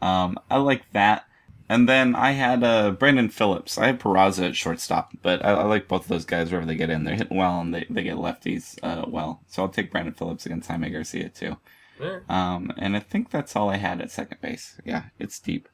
Um, 0.00 0.38
I 0.50 0.56
like 0.58 0.90
that. 0.92 1.24
And 1.68 1.88
then 1.88 2.14
I 2.14 2.30
had 2.30 2.62
uh, 2.62 2.92
Brandon 2.92 3.28
Phillips. 3.28 3.76
I 3.76 3.86
had 3.86 3.98
Peraza 4.00 4.46
at 4.48 4.56
shortstop, 4.56 5.12
but 5.20 5.44
I, 5.44 5.50
I 5.50 5.64
like 5.64 5.88
both 5.88 6.02
of 6.02 6.08
those 6.08 6.24
guys 6.24 6.50
wherever 6.52 6.66
they 6.66 6.76
get 6.76 6.90
in. 6.90 7.02
They're 7.02 7.16
hitting 7.16 7.36
well 7.36 7.60
and 7.60 7.74
they, 7.74 7.86
they 7.90 8.04
get 8.04 8.16
lefties 8.18 8.78
uh, 8.84 9.04
well. 9.08 9.40
So 9.48 9.62
I'll 9.62 9.68
take 9.68 9.90
Brandon 9.90 10.14
Phillips 10.14 10.46
against 10.46 10.68
Jaime 10.70 10.90
Garcia 10.90 11.28
too. 11.28 11.56
Yeah. 12.00 12.20
Um, 12.28 12.72
and 12.78 12.94
I 12.96 13.00
think 13.00 13.30
that's 13.30 13.56
all 13.56 13.68
I 13.68 13.78
had 13.78 14.00
at 14.00 14.12
second 14.12 14.40
base. 14.40 14.80
Yeah, 14.84 15.04
it's 15.18 15.40
deep. 15.40 15.68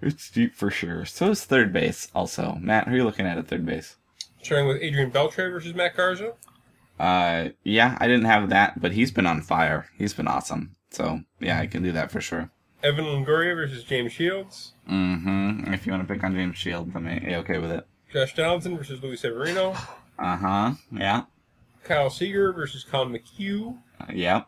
It's 0.00 0.30
deep 0.30 0.54
for 0.54 0.70
sure. 0.70 1.04
So 1.04 1.30
is 1.32 1.44
third 1.44 1.72
base 1.74 2.08
also. 2.14 2.56
Matt, 2.60 2.88
who 2.88 2.94
are 2.94 2.96
you 2.98 3.04
looking 3.04 3.26
at 3.26 3.36
at 3.36 3.48
third 3.48 3.66
base? 3.66 3.96
Starting 4.42 4.68
with 4.68 4.82
Adrian 4.82 5.10
Beltre 5.10 5.50
versus 5.50 5.74
Matt 5.74 5.96
Garza. 5.96 6.32
Uh, 6.98 7.50
yeah, 7.62 7.96
I 8.00 8.08
didn't 8.08 8.26
have 8.26 8.48
that, 8.48 8.80
but 8.80 8.92
he's 8.92 9.10
been 9.10 9.26
on 9.26 9.40
fire. 9.40 9.86
He's 9.96 10.14
been 10.14 10.28
awesome. 10.28 10.74
So 10.90 11.20
yeah, 11.40 11.60
I 11.60 11.66
can 11.66 11.82
do 11.82 11.92
that 11.92 12.10
for 12.10 12.20
sure. 12.20 12.50
Evan 12.82 13.04
Longoria 13.04 13.54
versus 13.54 13.84
James 13.84 14.12
Shields. 14.12 14.72
Mm-hmm. 14.88 15.72
If 15.72 15.86
you 15.86 15.92
want 15.92 16.06
to 16.06 16.12
pick 16.12 16.22
on 16.22 16.34
James 16.34 16.56
Shields, 16.56 16.94
I'm 16.94 17.06
okay 17.06 17.58
with 17.58 17.72
it. 17.72 17.86
Josh 18.12 18.34
Donaldson 18.34 18.76
versus 18.76 19.02
Luis 19.02 19.20
Severino. 19.20 19.76
Uh 20.18 20.36
huh. 20.36 20.72
Yeah. 20.92 21.24
Kyle 21.84 22.10
Seager 22.10 22.52
versus 22.52 22.84
Collin 22.84 23.12
McHugh. 23.12 23.76
Uh, 24.00 24.06
yeah. 24.12 24.42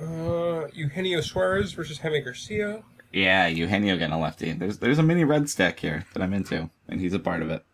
Uh, 0.00 0.66
Eugenio 0.72 1.20
Suarez 1.20 1.72
versus 1.72 1.98
Jaime 1.98 2.20
Garcia. 2.20 2.82
Yeah. 3.12 3.46
Eugenio 3.46 3.96
getting 3.96 4.14
a 4.14 4.20
lefty. 4.20 4.52
There's 4.52 4.78
there's 4.78 4.98
a 4.98 5.02
mini 5.02 5.24
red 5.24 5.48
stack 5.48 5.80
here 5.80 6.04
that 6.12 6.22
I'm 6.22 6.34
into, 6.34 6.70
and 6.88 7.00
he's 7.00 7.14
a 7.14 7.18
part 7.18 7.42
of 7.42 7.50
it. 7.50 7.64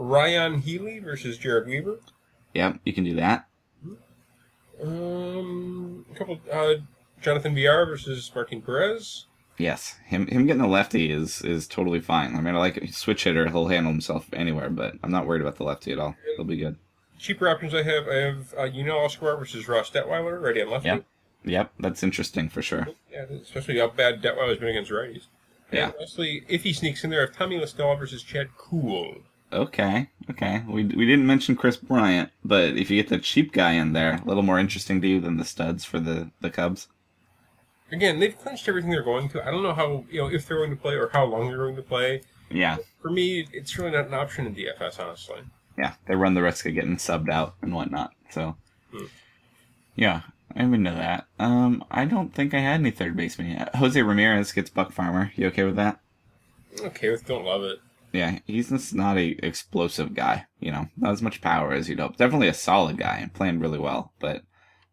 Ryan 0.00 0.62
Healy 0.62 0.98
versus 0.98 1.38
Jered 1.38 1.66
Weaver. 1.66 2.00
Yep. 2.54 2.80
You 2.84 2.92
can 2.94 3.04
do 3.04 3.14
that. 3.16 3.46
Um, 4.82 6.06
a 6.10 6.14
couple. 6.14 6.40
Uh, 6.50 6.74
Jonathan 7.20 7.54
Villar 7.54 7.84
versus 7.84 8.32
Martin 8.34 8.62
Perez. 8.62 9.26
Yes. 9.58 9.96
Him 10.06 10.26
him 10.28 10.46
getting 10.46 10.62
a 10.62 10.66
lefty 10.66 11.12
is 11.12 11.42
is 11.42 11.68
totally 11.68 12.00
fine. 12.00 12.34
I 12.34 12.40
mean, 12.40 12.54
I 12.54 12.58
like 12.58 12.78
a 12.78 12.90
switch 12.90 13.24
hitter. 13.24 13.50
He'll 13.50 13.68
handle 13.68 13.92
himself 13.92 14.26
anywhere, 14.32 14.70
but 14.70 14.94
I'm 15.02 15.10
not 15.10 15.26
worried 15.26 15.42
about 15.42 15.56
the 15.56 15.64
lefty 15.64 15.92
at 15.92 15.98
all. 15.98 16.16
He'll 16.36 16.46
be 16.46 16.56
good. 16.56 16.76
Cheaper 17.18 17.46
options 17.46 17.74
I 17.74 17.82
have. 17.82 18.08
I 18.08 18.14
have 18.14 18.54
uh, 18.58 18.62
Yunel 18.64 19.04
Escobar 19.04 19.36
versus 19.36 19.68
Ross 19.68 19.90
Detweiler, 19.90 20.40
righty 20.40 20.62
and 20.62 20.70
lefty. 20.70 20.88
Yep. 20.88 21.04
Yep. 21.44 21.72
That's 21.78 22.02
interesting 22.02 22.48
for 22.48 22.62
sure. 22.62 22.88
Yeah, 23.12 23.24
especially 23.42 23.78
how 23.78 23.88
bad 23.88 24.22
Detweiler's 24.22 24.58
been 24.58 24.68
against 24.68 24.90
righties. 24.90 25.26
Yeah. 25.70 25.86
And 25.88 25.94
lastly, 26.00 26.42
if 26.48 26.62
he 26.62 26.72
sneaks 26.72 27.04
in 27.04 27.10
there, 27.10 27.20
I 27.20 27.26
have 27.26 27.36
Tommy 27.36 27.58
La 27.58 27.66
Stella 27.66 27.96
versus 27.96 28.22
Chad 28.22 28.48
Kuhl. 28.56 29.18
Okay, 29.52 30.08
okay. 30.30 30.62
We, 30.68 30.84
we 30.84 31.06
didn't 31.06 31.26
mention 31.26 31.56
Kris 31.56 31.76
Bryant, 31.76 32.30
but 32.44 32.76
if 32.76 32.90
you 32.90 32.96
get 33.02 33.08
the 33.08 33.18
cheap 33.18 33.52
guy 33.52 33.72
in 33.72 33.92
there, 33.92 34.20
a 34.22 34.24
little 34.24 34.42
more 34.44 34.58
interesting 34.60 35.00
to 35.00 35.08
you 35.08 35.20
than 35.20 35.36
the 35.38 35.44
studs 35.44 35.84
for 35.84 35.98
the, 35.98 36.30
the 36.40 36.50
Cubs. 36.50 36.88
Again, 37.90 38.20
they've 38.20 38.38
clinched 38.38 38.68
everything 38.68 38.90
they're 38.90 39.02
going 39.02 39.28
to. 39.30 39.44
I 39.44 39.50
don't 39.50 39.64
know 39.64 39.74
how 39.74 40.04
you 40.08 40.20
know 40.20 40.28
if 40.28 40.46
they're 40.46 40.58
going 40.58 40.70
to 40.70 40.76
play 40.76 40.94
or 40.94 41.08
how 41.12 41.24
long 41.24 41.48
they're 41.48 41.58
going 41.58 41.74
to 41.76 41.82
play. 41.82 42.22
Yeah, 42.52 42.78
For 43.00 43.10
me, 43.10 43.46
it's 43.52 43.76
really 43.78 43.90
not 43.92 44.06
an 44.08 44.14
option 44.14 44.46
in 44.46 44.54
DFS, 44.54 44.98
honestly. 45.00 45.40
yeah. 45.78 45.94
They 46.06 46.14
run 46.16 46.34
the 46.34 46.42
risk 46.42 46.66
of 46.66 46.74
getting 46.74 46.96
subbed 46.96 47.30
out 47.30 47.54
and 47.62 47.72
whatnot. 47.74 48.12
So, 48.30 48.56
Hmm. 48.92 49.04
yeah, 49.94 50.22
I'm 50.56 50.74
into 50.74 50.90
that. 50.90 51.26
Um, 51.38 51.84
I 51.92 52.04
don't 52.06 52.34
think 52.34 52.52
I 52.54 52.58
had 52.60 52.80
any 52.80 52.90
third 52.90 53.16
baseman 53.16 53.50
yet. 53.52 53.74
Jose 53.76 54.00
Ramirez 54.02 54.50
gets 54.52 54.68
Buck 54.70 54.90
Farmer. 54.92 55.32
You 55.36 55.46
okay 55.48 55.62
with 55.64 55.76
that? 55.76 56.00
Okay, 56.82 57.10
with 57.10 57.24
don't 57.26 57.44
love 57.44 57.62
it. 57.62 57.78
Yeah, 58.12 58.40
he's 58.46 58.70
just 58.70 58.94
not 58.94 59.18
a 59.18 59.38
explosive 59.44 60.14
guy. 60.14 60.46
You 60.58 60.72
know, 60.72 60.88
not 60.96 61.12
as 61.12 61.22
much 61.22 61.40
power 61.40 61.72
as 61.72 61.88
you'd 61.88 62.00
hope. 62.00 62.16
Definitely 62.16 62.48
a 62.48 62.54
solid 62.54 62.98
guy 62.98 63.18
and 63.18 63.32
playing 63.32 63.60
really 63.60 63.78
well, 63.78 64.12
but 64.18 64.42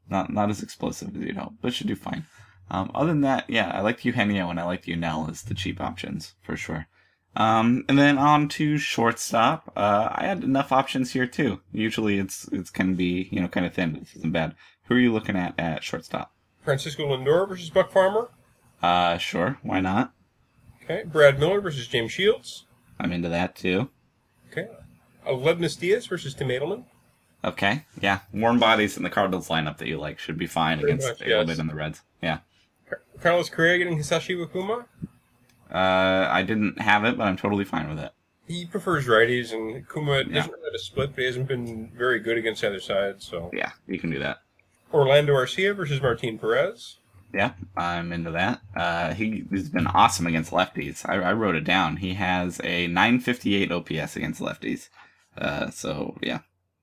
not 0.09 0.31
not 0.31 0.49
as 0.49 0.61
explosive 0.61 1.15
as 1.15 1.21
you'd 1.21 1.37
hope. 1.37 1.53
But 1.61 1.73
should 1.73 1.87
do 1.87 1.95
fine. 1.95 2.25
Um, 2.69 2.91
other 2.93 3.09
than 3.09 3.21
that, 3.21 3.49
yeah, 3.49 3.71
I 3.73 3.81
liked 3.81 4.03
Eugenio 4.03 4.49
and 4.49 4.59
I 4.59 4.65
liked 4.65 4.87
Yunel 4.87 5.29
as 5.29 5.43
the 5.43 5.53
cheap 5.53 5.79
options 5.79 6.35
for 6.41 6.57
sure. 6.57 6.87
Um, 7.35 7.85
and 7.87 7.97
then 7.97 8.17
on 8.17 8.49
to 8.49 8.77
shortstop. 8.77 9.71
Uh, 9.75 10.09
I 10.11 10.25
had 10.25 10.43
enough 10.43 10.71
options 10.71 11.11
here 11.11 11.27
too. 11.27 11.61
Usually 11.71 12.17
it's 12.19 12.47
it's 12.51 12.69
can 12.69 12.95
be 12.95 13.29
you 13.31 13.39
know 13.39 13.47
kind 13.47 13.65
of 13.65 13.73
thin, 13.73 13.91
but 13.91 14.01
this 14.01 14.15
isn't 14.15 14.33
bad. 14.33 14.55
Who 14.85 14.95
are 14.95 14.99
you 14.99 15.13
looking 15.13 15.37
at 15.37 15.57
at 15.59 15.83
shortstop? 15.83 16.33
Francisco 16.63 17.07
Lindor 17.07 17.47
versus 17.47 17.69
Buck 17.69 17.91
Farmer. 17.91 18.29
Uh, 18.81 19.17
sure, 19.17 19.57
why 19.63 19.79
not? 19.79 20.13
Okay. 20.83 21.03
Brad 21.05 21.39
Miller 21.39 21.61
versus 21.61 21.87
James 21.87 22.11
Shields. 22.11 22.65
I'm 22.99 23.11
into 23.11 23.29
that 23.29 23.55
too. 23.55 23.89
Okay. 24.51 24.67
Aledmys 25.25 25.79
Diaz 25.79 26.07
versus 26.07 26.33
Tim 26.33 26.47
Adleman. 26.49 26.85
Okay, 27.43 27.85
yeah, 28.01 28.19
warm 28.33 28.59
bodies 28.59 28.97
in 28.97 29.03
the 29.03 29.09
Cardinals 29.09 29.47
lineup 29.49 29.77
that 29.77 29.87
you 29.87 29.97
like 29.99 30.17
should 30.19 30.37
be 30.37 30.47
fine 30.47 30.79
Pretty 30.79 30.93
against 30.93 31.19
much, 31.19 31.27
Adleman 31.29 31.47
yes. 31.49 31.59
and 31.59 31.69
the 31.69 31.75
Reds. 31.75 32.01
Yeah. 32.21 32.39
Car- 32.89 33.01
Carlos 33.21 33.49
Correa 33.49 33.77
getting 33.77 33.97
Hisashi 33.97 34.35
Iwakuma. 34.35 34.85
Uh, 35.71 36.27
I 36.31 36.41
didn't 36.43 36.79
have 36.81 37.03
it, 37.05 37.17
but 37.17 37.27
I'm 37.27 37.37
totally 37.37 37.63
fine 37.65 37.89
with 37.89 37.99
it. 37.99 38.11
He 38.47 38.65
prefers 38.65 39.05
righties, 39.05 39.51
and 39.53 39.87
Kuma 39.89 40.23
doesn't 40.23 40.33
Yeah. 40.33 40.41
have 40.43 40.73
a 40.73 40.79
split, 40.79 41.11
but 41.11 41.19
he 41.19 41.25
hasn't 41.25 41.47
been 41.47 41.91
very 41.95 42.19
good 42.19 42.37
against 42.37 42.63
either 42.63 42.79
side. 42.79 43.21
So 43.21 43.51
Yeah, 43.53 43.71
you 43.85 43.99
can 43.99 44.09
do 44.09 44.19
that. 44.19 44.37
Orlando 44.93 45.33
Arcia 45.35 45.75
versus 45.75 46.01
Martin 46.01 46.39
Perez. 46.39 46.97
Yeah, 47.33 47.53
I'm 47.75 48.13
into 48.13 48.31
that. 48.31 48.61
Uh, 48.75 49.13
he, 49.13 49.43
he's 49.49 49.69
been 49.69 49.87
awesome 49.87 50.27
against 50.27 50.51
lefties. 50.51 51.07
I, 51.07 51.15
I 51.15 51.33
wrote 51.33 51.55
it 51.55 51.65
down. 51.65 51.97
He 51.97 52.13
has 52.13 52.61
a 52.63 52.87
958 52.87 53.71
OPS 53.71 54.15
against 54.15 54.41
lefties. 54.41 54.89
Uh, 55.37 55.69
so 55.69 56.17
yeah, 56.21 56.39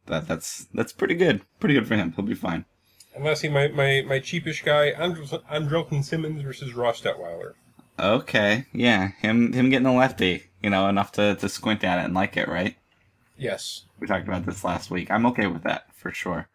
that 0.07 0.29
that's 0.29 0.67
that's 0.75 0.93
pretty 0.93 1.15
good. 1.15 1.43
Pretty 1.61 1.75
good 1.75 1.89
for 1.89 1.97
him. 1.97 2.13
He'll 2.13 2.25
be 2.25 2.35
fine. 2.35 2.67
And 3.15 3.25
lastly, 3.25 3.49
my, 3.49 3.69
my, 3.69 4.05
my 4.07 4.19
cheapish 4.19 4.65
guy, 4.65 4.93
Andrel- 4.93 5.45
Andrelton 5.45 6.05
Simmons 6.05 6.43
versus 6.43 6.75
Ross 6.75 7.01
Detweiler. 7.01 7.53
Okay, 7.99 8.67
yeah, 8.73 9.13
him 9.21 9.53
him 9.53 9.71
getting 9.71 9.87
a 9.87 9.95
lefty. 9.95 10.45
You 10.63 10.71
know, 10.71 10.89
enough 10.89 11.13
to 11.13 11.37
to 11.37 11.49
squint 11.49 11.85
at 11.85 11.99
it 12.01 12.07
and 12.07 12.15
like 12.15 12.37
it, 12.37 12.49
right? 12.49 12.77
Yes. 13.37 13.85
We 14.01 14.07
talked 14.07 14.27
about 14.27 14.47
this 14.47 14.65
last 14.65 14.91
week. 14.91 15.11
I'm 15.11 15.27
okay 15.27 15.47
with 15.47 15.63
that 15.63 15.95
for 15.95 16.11
sure. 16.11 16.49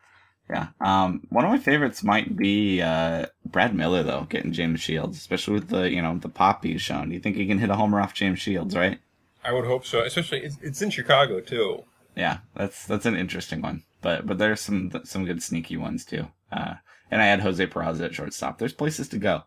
Yeah. 0.50 0.70
Um, 0.82 1.22
one 1.30 1.46
of 1.46 1.52
my 1.52 1.60
favorites 1.60 2.04
might 2.04 2.36
be 2.36 2.82
uh, 2.82 3.28
Brad 3.46 3.76
Miller 3.76 4.02
though, 4.02 4.26
getting 4.30 4.52
James 4.52 4.82
Shields, 4.82 5.18
especially 5.18 5.54
with 5.56 5.70
the 5.70 5.92
you 5.92 6.02
know 6.02 6.18
the 6.18 6.30
pop 6.30 6.64
he's 6.64 6.82
shown. 6.82 7.10
Do 7.10 7.16
you 7.16 7.22
think 7.22 7.36
he 7.36 7.46
can 7.46 7.60
hit 7.60 7.70
a 7.70 7.76
homer 7.76 8.02
off 8.02 8.14
James 8.14 8.40
Shields, 8.40 8.76
right? 8.76 9.00
I 9.44 9.54
would 9.54 9.66
hope 9.66 9.86
so. 9.86 10.02
Especially, 10.02 10.40
it's, 10.40 10.58
it's 10.62 10.82
in 10.82 10.90
Chicago, 10.90 11.40
too. 11.40 11.84
Yeah, 12.16 12.40
that's 12.56 12.86
that's 12.86 13.06
an 13.06 13.16
interesting 13.16 13.62
one. 13.62 13.84
But 14.02 14.26
but 14.26 14.38
there's 14.38 14.62
some 14.62 14.92
some 15.04 15.26
good 15.26 15.44
sneaky 15.44 15.78
ones 15.78 16.04
too. 16.04 16.28
Uh, 16.52 16.76
and 17.12 17.22
I 17.22 17.26
had 17.26 17.42
Jose 17.42 17.66
Peraza 17.68 18.06
at 18.06 18.16
shortstop. 18.16 18.58
There's 18.58 18.74
places 18.74 19.08
to 19.10 19.18
go. 19.18 19.44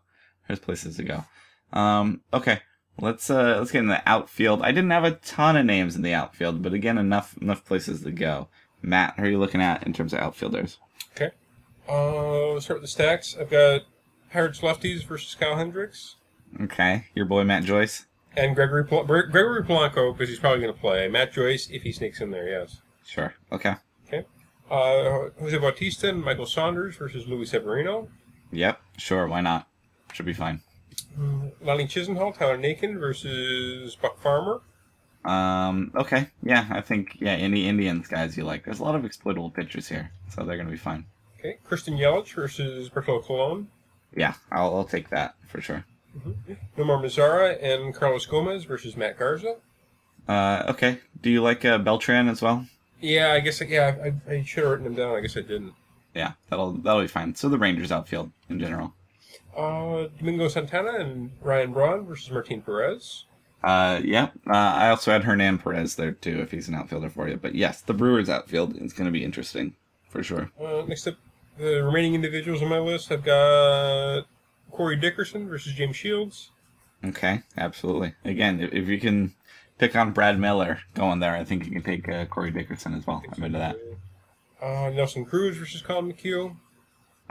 There's 0.47 0.59
places 0.59 0.97
to 0.97 1.03
go. 1.03 1.25
Um, 1.71 2.21
okay, 2.33 2.61
let's 2.99 3.29
uh 3.29 3.57
let's 3.59 3.71
get 3.71 3.79
in 3.79 3.87
the 3.87 4.07
outfield. 4.07 4.61
I 4.61 4.71
didn't 4.71 4.91
have 4.91 5.03
a 5.03 5.11
ton 5.11 5.57
of 5.57 5.65
names 5.65 5.95
in 5.95 6.01
the 6.01 6.13
outfield, 6.13 6.61
but 6.61 6.73
again, 6.73 6.97
enough 6.97 7.37
enough 7.41 7.65
places 7.65 8.03
to 8.03 8.11
go. 8.11 8.47
Matt, 8.81 9.15
who 9.17 9.23
are 9.23 9.29
you 9.29 9.39
looking 9.39 9.61
at 9.61 9.85
in 9.85 9.93
terms 9.93 10.13
of 10.13 10.19
outfielders? 10.19 10.77
Okay. 11.15 11.31
Uh, 11.87 12.53
let's 12.53 12.65
start 12.65 12.81
with 12.81 12.89
the 12.89 12.91
stacks. 12.91 13.35
I've 13.39 13.49
got 13.49 13.81
Pirates 14.31 14.61
lefties 14.61 15.03
versus 15.05 15.35
Kyle 15.35 15.55
Hendricks. 15.55 16.15
Okay, 16.61 17.05
your 17.15 17.25
boy 17.25 17.43
Matt 17.43 17.63
Joyce. 17.63 18.05
And 18.35 18.55
Gregory 18.55 18.85
Pol- 18.85 19.03
Gregory 19.05 19.63
Polanco, 19.63 20.13
because 20.13 20.29
he's 20.29 20.39
probably 20.39 20.61
going 20.61 20.73
to 20.73 20.79
play. 20.79 21.07
Matt 21.07 21.33
Joyce, 21.33 21.69
if 21.69 21.83
he 21.83 21.91
sneaks 21.91 22.19
in 22.21 22.31
there, 22.31 22.47
yes. 22.49 22.81
Sure. 23.05 23.33
Okay. 23.51 23.75
Okay. 24.07 24.25
Uh, 24.71 25.29
Jose 25.39 25.57
Bautista 25.57 26.09
and 26.09 26.23
Michael 26.23 26.45
Saunders 26.45 26.95
versus 26.95 27.27
Luis 27.27 27.51
Severino. 27.51 28.07
Yep. 28.51 28.79
Sure. 28.97 29.27
Why 29.27 29.41
not? 29.41 29.67
Should 30.13 30.25
be 30.25 30.33
fine. 30.33 30.61
Lonnie 31.61 31.85
Chisenhall, 31.85 32.35
Tyler 32.35 32.57
Naquin 32.57 32.99
versus 32.99 33.95
Buck 33.95 34.19
Farmer. 34.21 34.61
Um. 35.25 35.91
Okay. 35.95 36.27
Yeah. 36.43 36.67
I 36.69 36.81
think 36.81 37.17
yeah. 37.19 37.31
Any 37.33 37.67
Indians 37.67 38.07
guys 38.07 38.35
you 38.37 38.43
like? 38.43 38.65
There's 38.65 38.79
a 38.79 38.83
lot 38.83 38.95
of 38.95 39.05
exploitable 39.05 39.49
pitchers 39.51 39.87
here, 39.87 40.11
so 40.29 40.43
they're 40.43 40.57
gonna 40.57 40.69
be 40.69 40.77
fine. 40.77 41.05
Okay. 41.39 41.57
Christian 41.63 41.97
Yelich 41.97 42.33
versus 42.33 42.89
Bartolo 42.89 43.21
Colon. 43.21 43.67
Yeah. 44.15 44.33
I'll 44.51 44.75
I'll 44.75 44.85
take 44.85 45.09
that 45.09 45.35
for 45.47 45.61
sure. 45.61 45.85
Nomar 46.77 47.01
Mazara 47.03 47.57
and 47.61 47.93
Carlos 47.93 48.25
Gomez 48.25 48.65
versus 48.65 48.95
Matt 48.97 49.17
Garza. 49.17 49.55
Uh. 50.27 50.63
Okay. 50.69 50.99
Do 51.21 51.29
you 51.29 51.41
like 51.41 51.63
uh, 51.65 51.77
Beltran 51.77 52.27
as 52.27 52.41
well? 52.41 52.67
Yeah, 52.99 53.33
I 53.33 53.41
guess, 53.41 53.59
yeah, 53.59 53.97
I, 54.01 54.31
I 54.31 54.43
should 54.43 54.63
have 54.63 54.71
written 54.71 54.87
him 54.87 54.95
down. 54.95 55.13
I 55.13 55.19
guess 55.19 55.35
I 55.35 55.41
didn't. 55.41 55.73
Yeah. 56.15 56.33
That'll 56.49 56.71
that'll 56.73 57.01
be 57.01 57.07
fine. 57.07 57.35
So 57.35 57.49
the 57.49 57.57
Rangers 57.57 57.91
outfield 57.91 58.31
in 58.49 58.59
general. 58.59 58.93
Uh, 59.57 60.07
Domingo 60.17 60.47
Santana 60.47 60.99
and 60.99 61.31
Ryan 61.41 61.73
Braun 61.73 62.05
versus 62.05 62.31
Martin 62.31 62.61
Perez. 62.61 63.25
Uh. 63.63 64.01
Yeah. 64.03 64.29
Uh, 64.47 64.53
I 64.53 64.89
also 64.89 65.11
had 65.11 65.23
Hernan 65.23 65.57
Perez 65.59 65.95
there 65.95 66.11
too, 66.11 66.39
if 66.41 66.51
he's 66.51 66.67
an 66.67 66.75
outfielder 66.75 67.09
for 67.09 67.27
you. 67.27 67.37
But 67.37 67.55
yes, 67.55 67.81
the 67.81 67.93
Brewers 67.93 68.29
outfield 68.29 68.75
is 68.77 68.93
gonna 68.93 69.11
be 69.11 69.23
interesting 69.23 69.75
for 70.09 70.23
sure. 70.23 70.51
Uh, 70.59 70.83
next 70.87 71.07
up, 71.07 71.15
the 71.57 71.83
remaining 71.83 72.15
individuals 72.15 72.61
on 72.61 72.69
my 72.69 72.79
list, 72.79 73.11
I've 73.11 73.23
got 73.23 74.25
Corey 74.71 74.95
Dickerson 74.95 75.47
versus 75.47 75.73
James 75.73 75.95
Shields. 75.95 76.51
Okay, 77.05 77.41
absolutely. 77.57 78.13
Again, 78.23 78.59
if, 78.59 78.73
if 78.73 78.87
you 78.87 78.99
can 78.99 79.33
pick 79.77 79.95
on 79.95 80.11
Brad 80.11 80.39
Miller 80.39 80.79
going 80.93 81.19
there, 81.19 81.35
I 81.35 81.43
think 81.43 81.65
you 81.65 81.71
can 81.71 81.83
take 81.83 82.07
uh, 82.07 82.25
Corey 82.25 82.51
Dickerson 82.51 82.93
as 82.93 83.05
well. 83.05 83.23
I'm 83.35 83.43
into 83.43 83.59
that. 83.59 83.75
Uh, 84.61 84.89
Nelson 84.91 85.25
Cruz 85.25 85.57
versus 85.57 85.81
Collin 85.81 86.11
McHugh. 86.13 86.55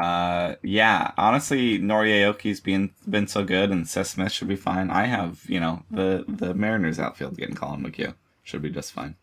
Uh, 0.03 0.57
yeah, 0.65 1.13
honestly, 1.17 1.79
Nori 1.79 2.11
Aoki's 2.23 2.61
been 2.61 2.91
been 3.09 3.29
so 3.29 3.45
good, 3.45 3.71
and 3.71 3.87
Seth 3.89 4.09
Smith 4.09 4.33
should 4.33 4.49
be 4.49 4.57
fine. 4.57 4.91
I 4.91 5.05
have, 5.07 5.45
you 5.47 5.61
know, 5.61 5.85
the 5.93 6.25
the 6.27 6.55
Mariners 6.55 6.99
outfield 6.99 7.37
getting 7.37 7.55
Collin 7.55 7.85
McHugh 7.85 8.15
should 8.43 8.63
be 8.63 8.71
just 8.71 8.91
fine. 8.93 9.15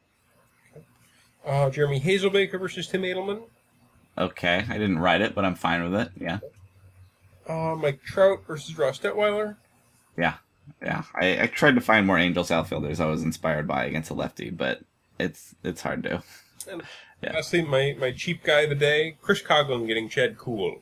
Uh, 1.45 1.69
Jeremy 1.69 1.99
Hazelbaker 1.99 2.59
versus 2.59 2.87
Tim 2.87 3.01
Adleman. 3.01 3.43
Okay, 4.17 4.65
I 4.69 4.73
didn't 4.77 4.99
write 4.99 5.21
it, 5.21 5.35
but 5.35 5.43
I'm 5.45 5.55
fine 5.55 5.83
with 5.83 5.99
it. 5.99 6.11
Yeah, 6.19 6.39
Uh, 7.47 7.75
Mike 7.75 8.01
Trout 8.03 8.45
versus 8.47 8.77
Ross 8.77 8.99
Detweiler. 8.99 9.57
yeah, 10.17 10.35
yeah. 10.81 11.03
I, 11.15 11.43
I 11.43 11.47
tried 11.47 11.75
to 11.75 11.81
find 11.81 12.05
more 12.07 12.17
Angels 12.17 12.51
outfielders 12.51 12.99
I 13.01 13.05
was 13.07 13.23
inspired 13.23 13.67
by 13.67 13.85
against 13.85 14.11
a 14.11 14.13
lefty, 14.13 14.49
but 14.49 14.81
it's 15.19 15.55
it's 15.63 15.81
hard 15.81 16.03
to. 16.03 16.23
And 16.71 16.83
Yeah. 17.21 17.33
lastly, 17.33 17.63
my, 17.63 17.95
my 17.99 18.11
cheap 18.11 18.43
guy 18.43 18.61
of 18.61 18.69
the 18.69 18.75
day, 18.75 19.17
Chris 19.21 19.41
Coghlan 19.41 19.87
getting 19.87 20.07
Chad 20.07 20.37
Kuhl. 20.37 20.81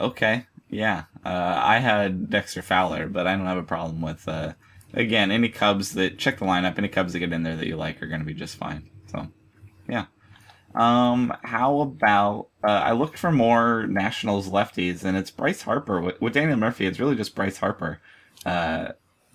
Okay, 0.00 0.46
yeah. 0.70 1.04
Uh, 1.24 1.60
I 1.62 1.78
had 1.78 2.30
Dexter 2.30 2.62
Fowler, 2.62 3.08
but 3.08 3.26
I 3.26 3.36
don't 3.36 3.46
have 3.46 3.58
a 3.58 3.62
problem 3.62 4.00
with. 4.00 4.26
Uh, 4.28 4.54
again, 4.92 5.30
any 5.30 5.48
Cubs 5.48 5.94
that 5.94 6.18
check 6.18 6.38
the 6.38 6.44
lineup, 6.44 6.78
any 6.78 6.88
Cubs 6.88 7.12
that 7.12 7.18
get 7.18 7.32
in 7.32 7.42
there 7.42 7.56
that 7.56 7.66
you 7.66 7.76
like 7.76 8.02
are 8.02 8.06
going 8.06 8.20
to 8.20 8.26
be 8.26 8.34
just 8.34 8.56
fine. 8.56 8.88
So, 9.06 9.28
yeah. 9.88 10.06
Um, 10.74 11.32
how 11.44 11.80
about 11.80 12.48
uh, 12.64 12.70
I 12.70 12.92
looked 12.92 13.18
for 13.18 13.30
more 13.30 13.86
Nationals 13.86 14.50
lefties, 14.50 15.04
and 15.04 15.16
it's 15.16 15.30
Bryce 15.30 15.62
Harper. 15.62 16.00
With, 16.00 16.20
with 16.20 16.34
Daniel 16.34 16.56
Murphy, 16.56 16.86
it's 16.86 16.98
really 16.98 17.14
just 17.16 17.34
Bryce 17.34 17.58
Harper, 17.58 18.00
uh, 18.44 18.92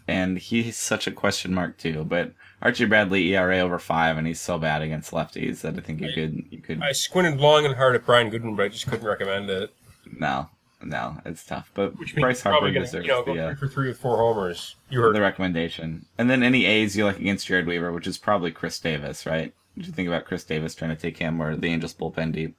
and 0.09 0.37
he's 0.37 0.77
such 0.77 1.07
a 1.07 1.11
question 1.11 1.53
mark 1.53 1.77
too. 1.77 2.03
But 2.03 2.33
Archie 2.61 2.85
Bradley 2.85 3.33
ERA 3.33 3.59
over 3.59 3.79
five, 3.79 4.17
and 4.17 4.27
he's 4.27 4.41
so 4.41 4.57
bad 4.57 4.81
against 4.81 5.11
lefties 5.11 5.61
that 5.61 5.77
I 5.77 5.81
think 5.81 6.01
you 6.01 6.11
could 6.13 6.45
you 6.49 6.59
could 6.59 6.81
I 6.81 6.91
squinted 6.91 7.39
long 7.39 7.65
and 7.65 7.75
hard 7.75 7.95
at 7.95 8.05
Brian 8.05 8.29
Goodwin, 8.29 8.55
but 8.55 8.65
I 8.65 8.69
just 8.69 8.87
couldn't 8.87 9.07
recommend 9.07 9.49
it. 9.49 9.73
no 10.17 10.49
no 10.81 11.17
it's 11.25 11.45
tough. 11.45 11.71
But 11.73 11.97
Which 11.97 12.15
Bryce 12.15 12.41
Harper 12.41 12.71
to, 12.71 12.79
deserves 12.79 13.05
you 13.05 13.11
know, 13.11 13.23
go 13.23 13.33
the. 13.33 13.39
Uh, 13.39 13.47
three 13.49 13.55
for 13.55 13.67
three 13.67 13.87
with 13.89 13.99
four 13.99 14.17
homers. 14.17 14.75
You 14.89 15.01
heard 15.01 15.15
the 15.15 15.21
recommendation. 15.21 16.05
And 16.17 16.29
then 16.29 16.43
any 16.43 16.65
A's 16.65 16.97
you 16.97 17.05
like 17.05 17.19
against 17.19 17.47
Jered 17.47 17.67
Weaver, 17.67 17.91
which 17.91 18.07
is 18.07 18.17
probably 18.17 18.51
Chris 18.51 18.79
Davis, 18.79 19.25
right? 19.25 19.53
Did 19.75 19.87
you 19.87 19.93
think 19.93 20.07
about 20.07 20.25
Chris 20.25 20.43
Davis 20.43 20.75
trying 20.75 20.89
to 20.91 21.01
take 21.01 21.17
him 21.17 21.41
or 21.41 21.55
the 21.55 21.69
Angels 21.69 21.93
bullpen 21.93 22.33
deep? 22.33 22.55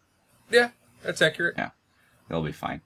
Yeah, 0.50 0.70
that's 1.02 1.20
accurate. 1.20 1.54
Yeah. 1.58 1.70
They'll 2.28 2.42
be 2.42 2.52
fine. 2.52 2.80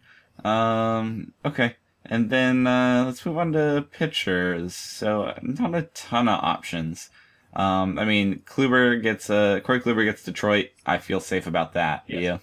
Um, 0.44 1.33
okay. 1.44 1.76
And 2.06 2.28
then 2.30 2.66
uh, 2.66 3.04
let's 3.06 3.25
move 3.25 3.38
on 3.38 3.52
to 3.52 3.87
pitchers. 3.90 4.75
So 4.75 5.37
not 5.42 5.75
a 5.75 5.82
ton 5.94 6.28
of 6.28 6.42
options. 6.42 7.11
Um, 7.54 7.99
I 7.99 8.04
mean, 8.04 8.40
Kluber 8.46 9.00
gets 9.02 9.30
uh, 9.30 9.61
Corey 9.61 9.80
Kluber 9.80 10.04
gets 10.04 10.23
Detroit. 10.25 10.70
I 10.84 10.99
feel 10.99 11.20
safe 11.20 11.46
about 11.46 11.73
that. 11.75 12.04
Yes. 12.06 12.23
Yeah. 12.23 12.38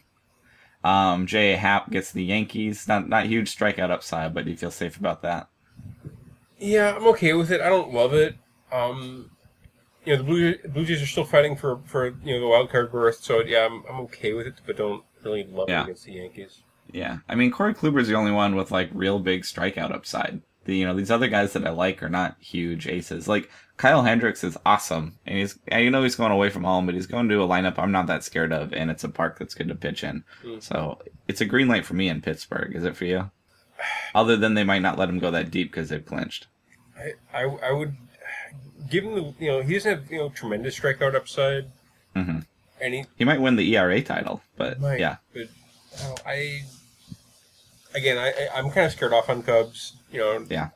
Um, 0.84 1.28
J. 1.28 1.54
A. 1.54 1.58
Happ 1.58 1.92
gets 1.92 2.12
the 2.12 2.24
Yankees. 2.24 2.88
Not 2.88 3.08
not 3.08 3.26
huge 3.28 3.56
strikeout 3.56 3.92
upside, 3.92 4.34
but 4.34 4.46
do 4.46 4.52
you 4.52 4.58
feel 4.58 4.72
safe 4.72 4.98
about 4.98 5.22
that? 5.22 5.48
Yeah, 6.58 6.96
I'm 6.96 7.08
okay 7.08 7.34
with 7.34 7.52
it. 7.52 7.62
I 7.62 7.70
don't 7.70 7.94
love 7.94 8.14
it. 8.14 8.36
Um, 8.72 9.32
you 10.06 10.14
know, 10.14 10.18
the 10.18 10.24
Blue, 10.24 10.58
Blue 10.70 10.86
Jays 10.86 11.02
are 11.02 11.08
still 11.08 11.26
fighting 11.26 11.56
for, 11.56 11.80
for 11.86 12.08
you 12.24 12.34
know 12.36 12.40
the 12.40 12.48
wild 12.48 12.70
card 12.72 12.92
berth, 12.92 13.22
so 13.22 13.42
yeah, 13.42 13.66
I'm, 13.66 13.84
I'm 13.90 14.00
okay 14.02 14.34
with 14.34 14.48
it, 14.48 14.56
but 14.66 14.78
don't 14.78 15.04
really 15.24 15.44
love 15.44 15.70
Yeah. 15.70 15.82
it 15.82 15.84
against 15.86 16.06
the 16.06 16.14
Yankees. 16.14 16.62
Yeah, 16.94 17.20
I 17.28 17.36
mean 17.36 17.52
Corey 17.52 17.74
Kluber's 17.74 18.08
the 18.08 18.16
only 18.16 18.32
one 18.32 18.56
with 18.56 18.72
like 18.72 18.90
real 18.94 19.20
big 19.20 19.44
strikeout 19.44 19.94
upside. 19.94 20.42
The, 20.66 20.76
you 20.76 20.86
know, 20.86 20.94
these 20.96 21.10
other 21.10 21.28
guys 21.28 21.54
that 21.54 21.66
I 21.66 21.72
like 21.72 22.04
are 22.04 22.10
not 22.10 22.36
huge 22.40 22.88
aces. 22.88 23.28
Like 23.28 23.50
Kyle 23.78 24.04
Hendricks 24.04 24.44
is 24.44 24.58
awesome, 24.66 25.18
and 25.26 25.40
he's 25.40 25.58
I 25.72 25.90
know 25.90 26.04
he's 26.04 26.16
going 26.16 26.32
away 26.32 26.50
from 26.50 26.64
home, 26.64 26.86
but 26.86 26.96
he's 26.96 27.08
going 27.08 27.30
to 27.30 27.42
a 27.42 27.48
lineup 27.48 27.80
I'm 27.80 27.92
not 27.92 28.08
that 28.08 28.24
scared 28.24 28.54
of, 28.54 28.74
and 28.74 28.92
it's 28.92 29.04
a 29.04 29.10
park 29.10 29.40
that's 29.40 29.56
good 29.56 29.70
to 29.70 29.76
pitch 29.76 30.04
in. 30.04 30.24
Mm. 30.44 30.62
So 30.62 31.00
it's 31.28 31.42
a 31.42 31.46
green 31.46 31.68
light 31.68 31.86
for 31.86 31.96
me 31.96 32.10
in 32.10 32.22
Pittsburgh. 32.22 32.76
Is 32.76 32.84
it 32.84 32.96
for 32.96 33.06
you? 33.06 33.32
Other 34.14 34.38
than 34.38 34.54
they 34.54 34.64
might 34.64 34.84
not 34.84 35.00
let 35.00 35.10
him 35.10 35.18
go 35.18 35.32
that 35.32 35.50
deep 35.50 35.72
because 35.72 35.90
they've 35.90 36.06
clinched. 36.06 36.46
I, 36.96 37.14
I 37.34 37.44
I 37.44 37.72
would 37.72 37.96
give 38.90 39.04
him 39.04 39.16
the 39.16 39.34
you 39.40 39.52
know 39.52 39.62
he 39.62 39.74
doesn't 39.74 39.92
have 39.92 40.12
you 40.12 40.20
know 40.20 40.30
tremendous 40.30 40.80
strikeout 40.80 41.16
upside, 41.16 41.72
hmm 42.16 42.40
and 42.80 42.94
he 42.94 43.06
He 43.16 43.26
might 43.26 43.42
win 43.42 43.56
the 43.56 43.76
ERA 43.76 44.02
title, 44.02 44.42
but 44.58 44.80
might, 44.80 45.00
yeah, 45.00 45.18
But 45.34 45.48
oh, 46.02 46.16
I 46.26 46.64
again 47.94 48.18
I, 48.18 48.30
I 48.30 48.50
I'm 48.56 48.70
kind 48.72 48.86
of 48.86 48.92
scared 48.92 49.14
off 49.14 49.30
on 49.30 49.44
Cubs. 49.44 49.94
You 50.12 50.20
know, 50.20 50.46
yeah. 50.50 50.70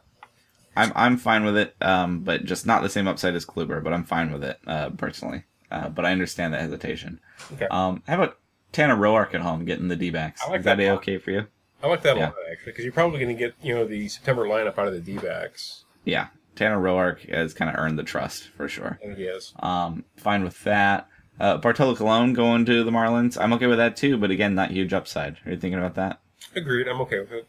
I'm 0.77 0.91
I'm 0.95 1.17
fine 1.17 1.45
with 1.45 1.55
it, 1.57 1.75
um, 1.81 2.19
but 2.21 2.43
just 2.45 2.65
not 2.65 2.81
the 2.83 2.89
same 2.89 3.07
upside 3.07 3.35
as 3.35 3.45
Kluber. 3.45 3.83
But 3.83 3.93
I'm 3.93 4.03
fine 4.03 4.31
with 4.31 4.43
it 4.43 4.59
uh, 4.67 4.89
personally. 4.91 5.43
Uh, 5.71 5.89
but 5.89 6.05
I 6.05 6.11
understand 6.11 6.53
the 6.53 6.59
hesitation. 6.59 7.19
Okay. 7.53 7.67
Um, 7.71 8.03
how 8.07 8.15
about 8.15 8.37
Tanner 8.71 8.95
Roark 8.95 9.33
at 9.33 9.41
home 9.41 9.65
getting 9.65 9.87
the 9.87 9.95
D 9.95 10.09
backs? 10.09 10.41
I 10.45 10.49
like 10.49 10.59
Is 10.59 10.65
that 10.65 10.77
that 10.77 10.83
a 10.83 10.87
a 10.89 10.95
okay 10.95 11.17
for 11.17 11.31
you? 11.31 11.47
I 11.81 11.87
like 11.87 12.01
that 12.03 12.15
a 12.17 12.19
Yeah. 12.19 12.25
lot 12.27 12.35
actually 12.51 12.71
because 12.71 12.83
you're 12.83 12.93
probably 12.93 13.19
going 13.19 13.35
to 13.35 13.39
get 13.39 13.53
you 13.61 13.73
know 13.73 13.85
the 13.85 14.07
September 14.09 14.43
lineup 14.45 14.77
out 14.77 14.87
of 14.87 14.93
the 14.93 14.99
D-backs. 15.01 15.85
Yeah, 16.03 16.27
Tanner 16.55 16.79
Roark 16.79 17.29
has 17.33 17.53
kind 17.53 17.69
of 17.69 17.77
earned 17.79 17.97
the 17.97 18.03
trust 18.03 18.47
for 18.49 18.67
sure. 18.67 18.99
He 19.01 19.23
is. 19.23 19.53
Um, 19.59 20.05
fine 20.17 20.43
with 20.43 20.63
that. 20.63 21.07
Uh, 21.39 21.57
Bartolo 21.57 21.95
Colon 21.95 22.33
going 22.33 22.65
to 22.65 22.83
the 22.83 22.91
Marlins. 22.91 23.37
I'm 23.39 23.53
okay 23.53 23.67
with 23.67 23.77
that 23.77 23.95
too, 23.97 24.17
but 24.17 24.31
again, 24.31 24.55
not 24.55 24.71
huge 24.71 24.93
upside. 24.93 25.37
Are 25.45 25.51
you 25.51 25.57
thinking 25.57 25.79
about 25.79 25.95
that? 25.95 26.19
Agreed. 26.55 26.87
I'm 26.87 27.01
okay 27.01 27.19
with 27.19 27.31
it. 27.31 27.47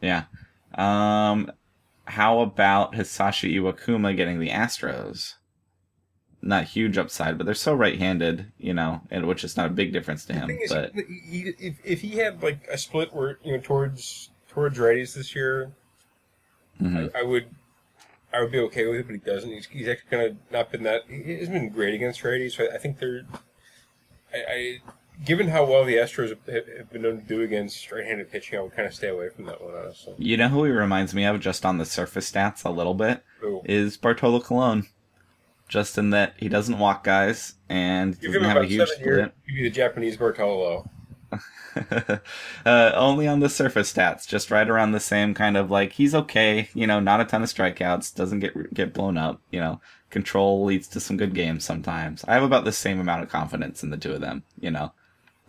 Yeah. 0.00 0.24
Um, 0.74 1.50
how 2.04 2.40
about 2.40 2.94
Hisashi 2.94 3.54
Iwakuma 3.54 4.16
getting 4.16 4.40
the 4.40 4.50
Astros? 4.50 5.34
Not 6.40 6.64
huge 6.64 6.96
upside, 6.96 7.36
but 7.36 7.44
they're 7.44 7.54
so 7.54 7.74
right-handed, 7.74 8.52
you 8.58 8.72
know, 8.72 9.00
and 9.10 9.26
which 9.26 9.42
is 9.42 9.56
not 9.56 9.66
a 9.66 9.70
big 9.70 9.92
difference 9.92 10.24
to 10.26 10.32
him. 10.32 10.50
is, 10.50 10.72
But 10.72 10.92
he, 10.94 11.52
if 11.58 11.78
if 11.84 12.00
he 12.00 12.18
had 12.18 12.42
like 12.42 12.66
a 12.70 12.78
split 12.78 13.12
where 13.12 13.38
you 13.42 13.52
know 13.52 13.60
towards 13.60 14.30
towards 14.48 14.78
righties 14.78 15.14
this 15.14 15.34
year, 15.34 15.72
mhm. 16.80 17.10
I, 17.14 17.20
I 17.20 17.22
would 17.24 17.46
I 18.32 18.40
would 18.40 18.52
be 18.52 18.60
okay 18.60 18.86
with 18.86 19.00
it. 19.00 19.06
But 19.06 19.14
he 19.14 19.18
doesn't. 19.18 19.50
He's, 19.50 19.66
he's 19.66 19.88
actually 19.88 20.10
kind 20.10 20.22
of 20.30 20.36
not 20.52 20.70
been 20.70 20.84
that. 20.84 21.02
He 21.08 21.38
hasn't 21.38 21.54
been 21.54 21.70
great 21.70 21.94
against 21.94 22.22
righties. 22.22 22.52
So 22.52 22.64
I, 22.64 22.76
I 22.76 22.78
think 22.78 22.98
they're. 22.98 23.22
I, 24.32 24.38
I 24.48 24.78
given 25.24 25.48
how 25.48 25.64
well 25.64 25.84
the 25.84 25.96
Astros 25.96 26.30
have, 26.30 26.90
been 26.90 27.02
known 27.02 27.20
to 27.20 27.26
do 27.26 27.42
against 27.42 27.76
straight-handed 27.76 28.30
pitching, 28.30 28.58
I 28.58 28.62
would 28.62 28.72
kind 28.74 28.86
of 28.86 28.94
stay 28.94 29.08
away 29.08 29.28
from 29.30 29.44
that 29.46 29.62
one 29.62 29.74
honestly. 29.74 30.14
you 30.18 30.36
know 30.36 30.48
who 30.48 30.64
he 30.64 30.70
reminds 30.70 31.14
me 31.14 31.24
of, 31.24 31.40
just 31.40 31.64
on 31.66 31.78
the 31.78 31.84
surface 31.84 32.30
stats 32.30 32.64
a 32.64 32.70
little 32.70 32.94
bit, 32.94 33.22
So, 33.40 33.62
is 33.64 33.96
Bartolo 33.96 34.40
Colon. 34.40 34.86
Just 35.68 35.98
in 35.98 36.10
that 36.10 36.32
he 36.38 36.48
doesn't 36.48 36.78
walk 36.78 37.04
guys 37.04 37.54
and 37.68 38.18
doesn't 38.18 38.42
have 38.42 38.56
a 38.62 38.64
huge 38.64 38.88
seven 38.88 39.04
years. 39.04 39.18
split. 39.18 39.34
Give 39.46 39.56
you 39.56 39.64
the 39.64 39.70
Japanese 39.74 40.16
Bartolo. 40.16 40.88
uh, 42.64 42.92
only 42.94 43.28
on 43.28 43.40
the 43.40 43.50
surface 43.50 43.92
stats, 43.92 44.26
just 44.26 44.50
right 44.50 44.68
around 44.68 44.92
the 44.92 45.00
same 45.00 45.34
kind 45.34 45.58
of 45.58 45.70
like 45.70 45.92
he's 45.92 46.14
okay, 46.14 46.70
you 46.72 46.86
know, 46.86 47.00
not 47.00 47.20
a 47.20 47.24
ton 47.26 47.42
of 47.42 47.52
strikeouts, 47.52 48.14
doesn't 48.14 48.40
get 48.40 48.72
get 48.72 48.94
blown 48.94 49.18
up, 49.18 49.42
you 49.50 49.60
know, 49.60 49.78
control 50.08 50.64
leads 50.64 50.88
to 50.88 51.00
some 51.00 51.18
good 51.18 51.34
games 51.34 51.64
sometimes. 51.64 52.24
I 52.26 52.32
have 52.32 52.42
about 52.42 52.64
the 52.64 52.72
same 52.72 52.98
amount 52.98 53.22
of 53.22 53.28
confidence 53.28 53.82
in 53.82 53.90
the 53.90 53.98
two 53.98 54.12
of 54.14 54.22
them, 54.22 54.44
you 54.58 54.70
know, 54.70 54.92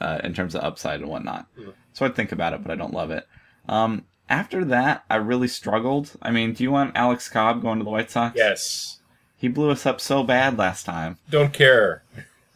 uh, 0.01 0.19
in 0.23 0.33
terms 0.33 0.55
of 0.55 0.63
upside 0.63 0.99
and 1.01 1.09
whatnot. 1.09 1.47
So 1.93 2.05
I'd 2.05 2.15
think 2.15 2.31
about 2.31 2.53
it, 2.53 2.61
but 2.63 2.71
I 2.71 2.75
don't 2.75 2.93
love 2.93 3.11
it. 3.11 3.27
Um, 3.67 4.05
after 4.29 4.63
that, 4.65 5.03
I 5.09 5.15
really 5.15 5.47
struggled. 5.47 6.11
I 6.21 6.31
mean, 6.31 6.53
do 6.53 6.63
you 6.63 6.71
want 6.71 6.95
Alex 6.95 7.29
Cobb 7.29 7.61
going 7.61 7.79
to 7.79 7.83
the 7.83 7.89
White 7.89 8.11
Sox? 8.11 8.35
Yes. 8.37 8.99
He 9.37 9.47
blew 9.47 9.69
us 9.71 9.85
up 9.85 9.99
so 10.01 10.23
bad 10.23 10.57
last 10.57 10.85
time. 10.85 11.17
Don't 11.29 11.53
care. 11.53 12.03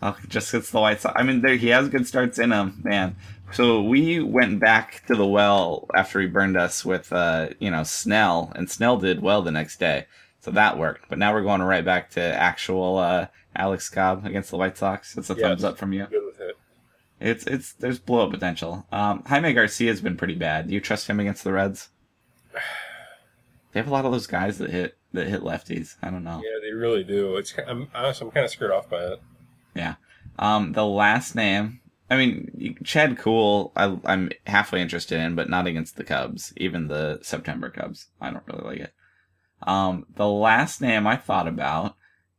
Oh, 0.02 0.18
just 0.28 0.54
it's 0.54 0.70
the 0.72 0.80
White 0.82 1.02
Sox. 1.02 1.16
I 1.18 1.24
mean, 1.24 1.42
there, 1.42 1.56
he 1.56 1.70
has 1.70 1.90
good 1.90 2.06
starts 2.08 2.38
in 2.38 2.52
him, 2.52 2.82
man. 2.84 3.16
So 3.54 3.82
we 3.82 4.20
went 4.20 4.60
back 4.60 5.04
to 5.08 5.16
the 5.16 5.26
well 5.28 5.88
after 5.96 6.20
he 6.20 6.28
burned 6.28 6.58
us 6.58 6.84
with, 6.84 7.14
uh, 7.14 7.50
you 7.60 7.70
know, 7.72 7.84
Snell, 7.84 8.52
and 8.56 8.70
Snell 8.70 8.98
did 8.98 9.22
well 9.22 9.42
the 9.44 9.52
next 9.52 9.80
day, 9.80 10.08
so 10.42 10.52
that 10.52 10.78
worked. 10.78 11.08
But 11.08 11.20
now 11.20 11.34
we're 11.34 11.44
going 11.44 11.62
right 11.62 11.86
back 11.86 12.10
to 12.12 12.22
actual 12.22 12.98
uh, 12.98 13.28
Alex 13.56 13.90
Cobb 13.90 14.26
against 14.26 14.50
the 14.52 14.58
White 14.58 14.78
Sox. 14.78 15.16
It's 15.18 15.30
a 15.30 15.34
Yes. 15.36 15.42
thumbs 15.42 15.64
up 15.64 15.78
from 15.78 15.94
you. 15.94 16.06
Good. 16.08 16.23
It's 17.24 17.48
it's 17.48 17.72
there's 17.74 18.00
blow 18.00 18.26
up 18.26 18.32
potential. 18.32 18.86
Um, 18.92 19.24
Jaime 19.26 19.54
Garcia's 19.54 20.02
been 20.02 20.18
pretty 20.18 20.36
bad. 20.36 20.68
Do 20.68 20.74
you 20.74 20.82
trust 20.82 21.08
him 21.08 21.22
against 21.22 21.44
the 21.44 21.54
Reds? 21.54 21.90
They 23.72 23.80
have 23.80 23.88
a 23.88 23.92
lot 23.92 24.06
of 24.06 24.12
those 24.12 24.28
guys 24.28 24.60
that 24.60 24.70
hit 24.70 25.00
that 25.14 25.26
hit 25.26 25.42
lefties. 25.42 25.96
I 26.04 26.12
don't 26.12 26.24
know. 26.24 26.44
Yeah, 26.44 26.60
they 26.62 26.72
really 26.72 27.04
do. 27.04 27.38
It's. 27.38 27.56
I'm 27.68 27.88
honestly, 27.96 28.28
I'm 28.28 28.32
kind 28.32 28.46
of 28.46 28.52
scared 28.52 28.70
off 28.70 28.88
by 28.88 29.04
it. 29.04 29.22
Yeah. 29.74 29.96
Um, 30.38 30.74
the 30.74 30.86
last 30.86 31.34
name, 31.34 31.80
I 32.08 32.18
mean, 32.18 32.78
Chad 32.84 33.18
Kuhl, 33.18 33.72
I, 33.76 33.98
I'm 34.06 34.30
halfway 34.46 34.80
interested 34.80 35.20
in, 35.20 35.34
but 35.34 35.50
not 35.50 35.66
against 35.66 35.96
the 35.96 36.04
Cubs, 36.04 36.54
even 36.58 36.88
the 36.88 37.18
September 37.24 37.72
Cubs. 37.72 38.10
I 38.22 38.30
don't 38.30 38.46
really 38.46 38.64
like 38.64 38.80
it. 38.80 38.94
Um, 39.64 40.06
the 40.16 40.28
last 40.28 40.80
name 40.80 41.08
I 41.08 41.16
thought 41.16 41.48
about 41.48 41.96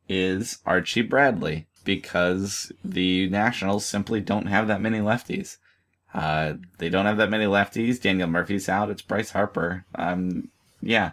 is 0.08 0.58
Archie 0.64 1.02
Bradley 1.02 1.66
because 1.84 2.72
the 2.84 3.28
Nationals 3.28 3.84
simply 3.84 4.20
don't 4.20 4.46
have 4.46 4.68
that 4.68 4.80
many 4.80 4.98
lefties. 4.98 5.58
Uh, 6.12 6.54
they 6.78 6.88
don't 6.88 7.06
have 7.06 7.16
that 7.16 7.30
many 7.30 7.44
lefties. 7.44 8.00
Daniel 8.00 8.28
Murphy's 8.28 8.68
out. 8.68 8.90
It's 8.90 9.02
Bryce 9.02 9.30
Harper. 9.30 9.84
Um, 9.94 10.48
yeah. 10.80 11.12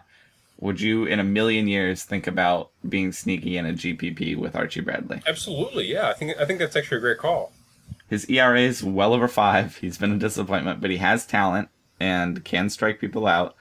Would 0.60 0.80
you, 0.80 1.06
in 1.06 1.18
a 1.18 1.24
million 1.24 1.66
years, 1.66 2.04
think 2.04 2.28
about 2.28 2.70
being 2.88 3.10
sneaky 3.10 3.56
in 3.56 3.66
a 3.66 3.72
GPP 3.72 4.36
with 4.36 4.54
Archie 4.54 4.80
Bradley? 4.80 5.20
Absolutely, 5.26 5.90
yeah. 5.92 6.08
I 6.08 6.12
think 6.12 6.36
I 6.38 6.44
think 6.44 6.60
that's 6.60 6.76
actually 6.76 6.98
a 6.98 7.00
great 7.00 7.18
call. 7.18 7.52
His 8.08 8.30
ERA 8.30 8.60
is 8.60 8.84
well 8.84 9.12
over 9.12 9.26
five. 9.26 9.78
He's 9.78 9.98
been 9.98 10.12
a 10.12 10.18
disappointment, 10.18 10.80
but 10.80 10.90
he 10.90 10.98
has 10.98 11.26
talent 11.26 11.68
and 11.98 12.44
can 12.44 12.70
strike 12.70 13.00
people 13.00 13.26
out, 13.26 13.56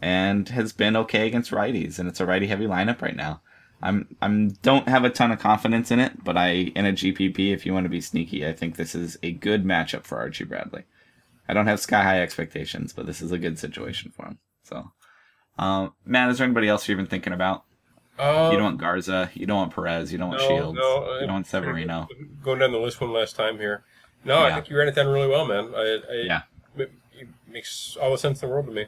and 0.00 0.48
has 0.48 0.72
been 0.72 0.96
okay 0.96 1.26
against 1.26 1.50
righties. 1.50 1.98
And 1.98 2.08
it's 2.08 2.20
a 2.20 2.26
righty 2.26 2.46
heavy 2.46 2.66
lineup 2.66 3.02
right 3.02 3.16
now. 3.16 3.42
I'm 3.82 4.16
I'm 4.22 4.50
don't 4.62 4.88
have 4.88 5.04
a 5.04 5.10
ton 5.10 5.32
of 5.32 5.38
confidence 5.38 5.90
in 5.90 6.00
it, 6.00 6.24
but 6.24 6.36
I 6.36 6.48
in 6.74 6.86
a 6.86 6.92
GPP, 6.92 7.52
if 7.52 7.66
you 7.66 7.74
want 7.74 7.84
to 7.84 7.90
be 7.90 8.00
sneaky, 8.00 8.46
I 8.46 8.52
think 8.52 8.76
this 8.76 8.94
is 8.94 9.18
a 9.22 9.32
good 9.32 9.64
matchup 9.64 10.04
for 10.04 10.18
Archie 10.18 10.44
Bradley. 10.44 10.84
I 11.48 11.54
don't 11.54 11.66
have 11.66 11.78
sky 11.80 12.02
high 12.02 12.22
expectations, 12.22 12.92
but 12.92 13.06
this 13.06 13.20
is 13.22 13.32
a 13.32 13.38
good 13.38 13.58
situation 13.58 14.12
for 14.16 14.26
him. 14.26 14.38
So, 14.64 14.90
um, 15.58 15.92
Matt, 16.04 16.30
is 16.30 16.38
there 16.38 16.44
anybody 16.44 16.68
else 16.68 16.88
you've 16.88 16.96
been 16.96 17.06
thinking 17.06 17.32
about? 17.32 17.64
Um, 18.18 18.50
You 18.50 18.56
don't 18.58 18.64
want 18.64 18.78
Garza, 18.78 19.30
you 19.34 19.46
don't 19.46 19.58
want 19.58 19.74
Perez, 19.74 20.10
you 20.10 20.18
don't 20.18 20.30
want 20.30 20.40
Shields, 20.40 20.78
no, 20.78 21.14
you 21.20 21.26
don't 21.26 21.34
want 21.34 21.46
Severino. 21.46 22.08
Going 22.42 22.58
down 22.58 22.72
the 22.72 22.78
list 22.78 23.00
one 23.00 23.12
last 23.12 23.36
time 23.36 23.58
here. 23.58 23.84
No, 24.24 24.42
I 24.42 24.54
think 24.54 24.70
you 24.70 24.76
ran 24.76 24.88
it 24.88 24.94
down 24.94 25.06
really 25.08 25.28
well, 25.28 25.46
man. 25.46 25.72
I, 25.74 26.00
I, 26.10 26.14
Yeah. 26.24 26.42
It, 26.76 26.90
it 27.16 27.28
makes 27.46 27.96
all 28.00 28.10
the 28.10 28.18
sense 28.18 28.42
in 28.42 28.48
the 28.48 28.54
world 28.54 28.66
to 28.66 28.72
me. 28.72 28.86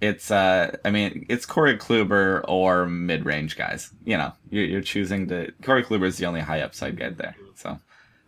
It's 0.00 0.30
uh 0.30 0.76
I 0.84 0.90
mean 0.90 1.26
it's 1.28 1.46
Corey 1.46 1.76
Kluber 1.76 2.44
or 2.46 2.86
mid 2.86 3.24
range 3.24 3.56
guys. 3.56 3.90
You 4.04 4.16
know, 4.16 4.32
you're, 4.50 4.64
you're 4.64 4.80
choosing 4.80 5.26
to 5.28 5.52
Corey 5.62 5.82
Kluber 5.82 6.06
is 6.06 6.18
the 6.18 6.26
only 6.26 6.40
high 6.40 6.60
upside 6.60 6.96
guy 6.96 7.10
there. 7.10 7.36
So, 7.54 7.80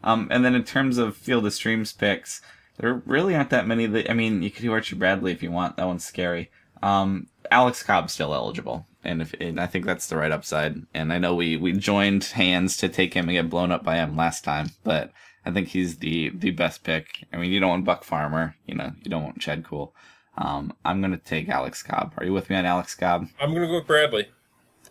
um, 0.03 0.29
and 0.31 0.45
then 0.45 0.55
in 0.55 0.65
terms 0.65 0.99
of 0.99 1.17
field 1.17 1.47
of 1.47 1.53
streams 1.53 1.93
picks, 1.93 2.43
there 2.79 2.95
really 3.07 3.37
aren't 3.37 3.51
that 3.51 3.67
many. 3.67 3.87
That 3.87 4.11
I 4.11 4.15
mean, 4.15 4.43
you 4.43 4.51
could 4.51 4.63
do 4.63 4.73
Archie 4.73 4.97
Bradley 4.97 5.33
if 5.33 5.43
you 5.43 5.53
want. 5.53 5.77
That 5.77 5.87
one's 5.87 6.05
scary. 6.05 6.51
Um, 6.83 7.29
Alex 7.51 7.83
Cobb's 7.83 8.13
still 8.13 8.35
eligible, 8.35 8.87
and 9.05 9.23
if 9.23 9.35
and 9.41 9.61
I 9.61 9.67
think 9.67 9.85
that's 9.85 10.07
the 10.07 10.17
right 10.17 10.33
upside. 10.33 10.83
And 10.95 11.13
I 11.13 11.19
know 11.19 11.35
we 11.35 11.57
we 11.57 11.73
joined 11.73 12.25
hands 12.25 12.77
to 12.79 12.89
take 12.89 13.15
him 13.15 13.29
and 13.29 13.37
get 13.37 13.51
blown 13.51 13.71
up 13.71 13.85
by 13.85 13.97
him 13.97 14.17
last 14.17 14.45
time, 14.45 14.71
but 14.83 15.13
I 15.45 15.51
think 15.51 15.69
he's 15.69 15.99
the 15.99 16.31
the 16.31 16.51
best 16.51 16.83
pick. 16.83 17.27
I 17.33 17.37
mean, 17.37 17.51
you 17.51 17.61
don't 17.61 17.71
want 17.71 17.85
Buck 17.85 18.05
Farmer, 18.05 18.57
you 18.67 18.75
know, 18.75 18.93
you 19.03 19.11
don't 19.11 19.25
want 19.25 19.41
Chad 19.41 19.65
Kuhl. 19.65 19.95
Um, 20.37 20.73
I'm 20.85 21.01
gonna 21.01 21.19
take 21.19 21.49
Alex 21.49 21.83
Cobb. 21.83 22.15
Are 22.17 22.25
you 22.25 22.33
with 22.33 22.49
me 22.51 22.57
on 22.57 22.65
Alex 22.65 22.95
Cobb? 22.95 23.29
I'm 23.41 23.53
gonna 23.53 23.67
go 23.67 23.75
with 23.77 23.87
Bradley. 23.87 24.29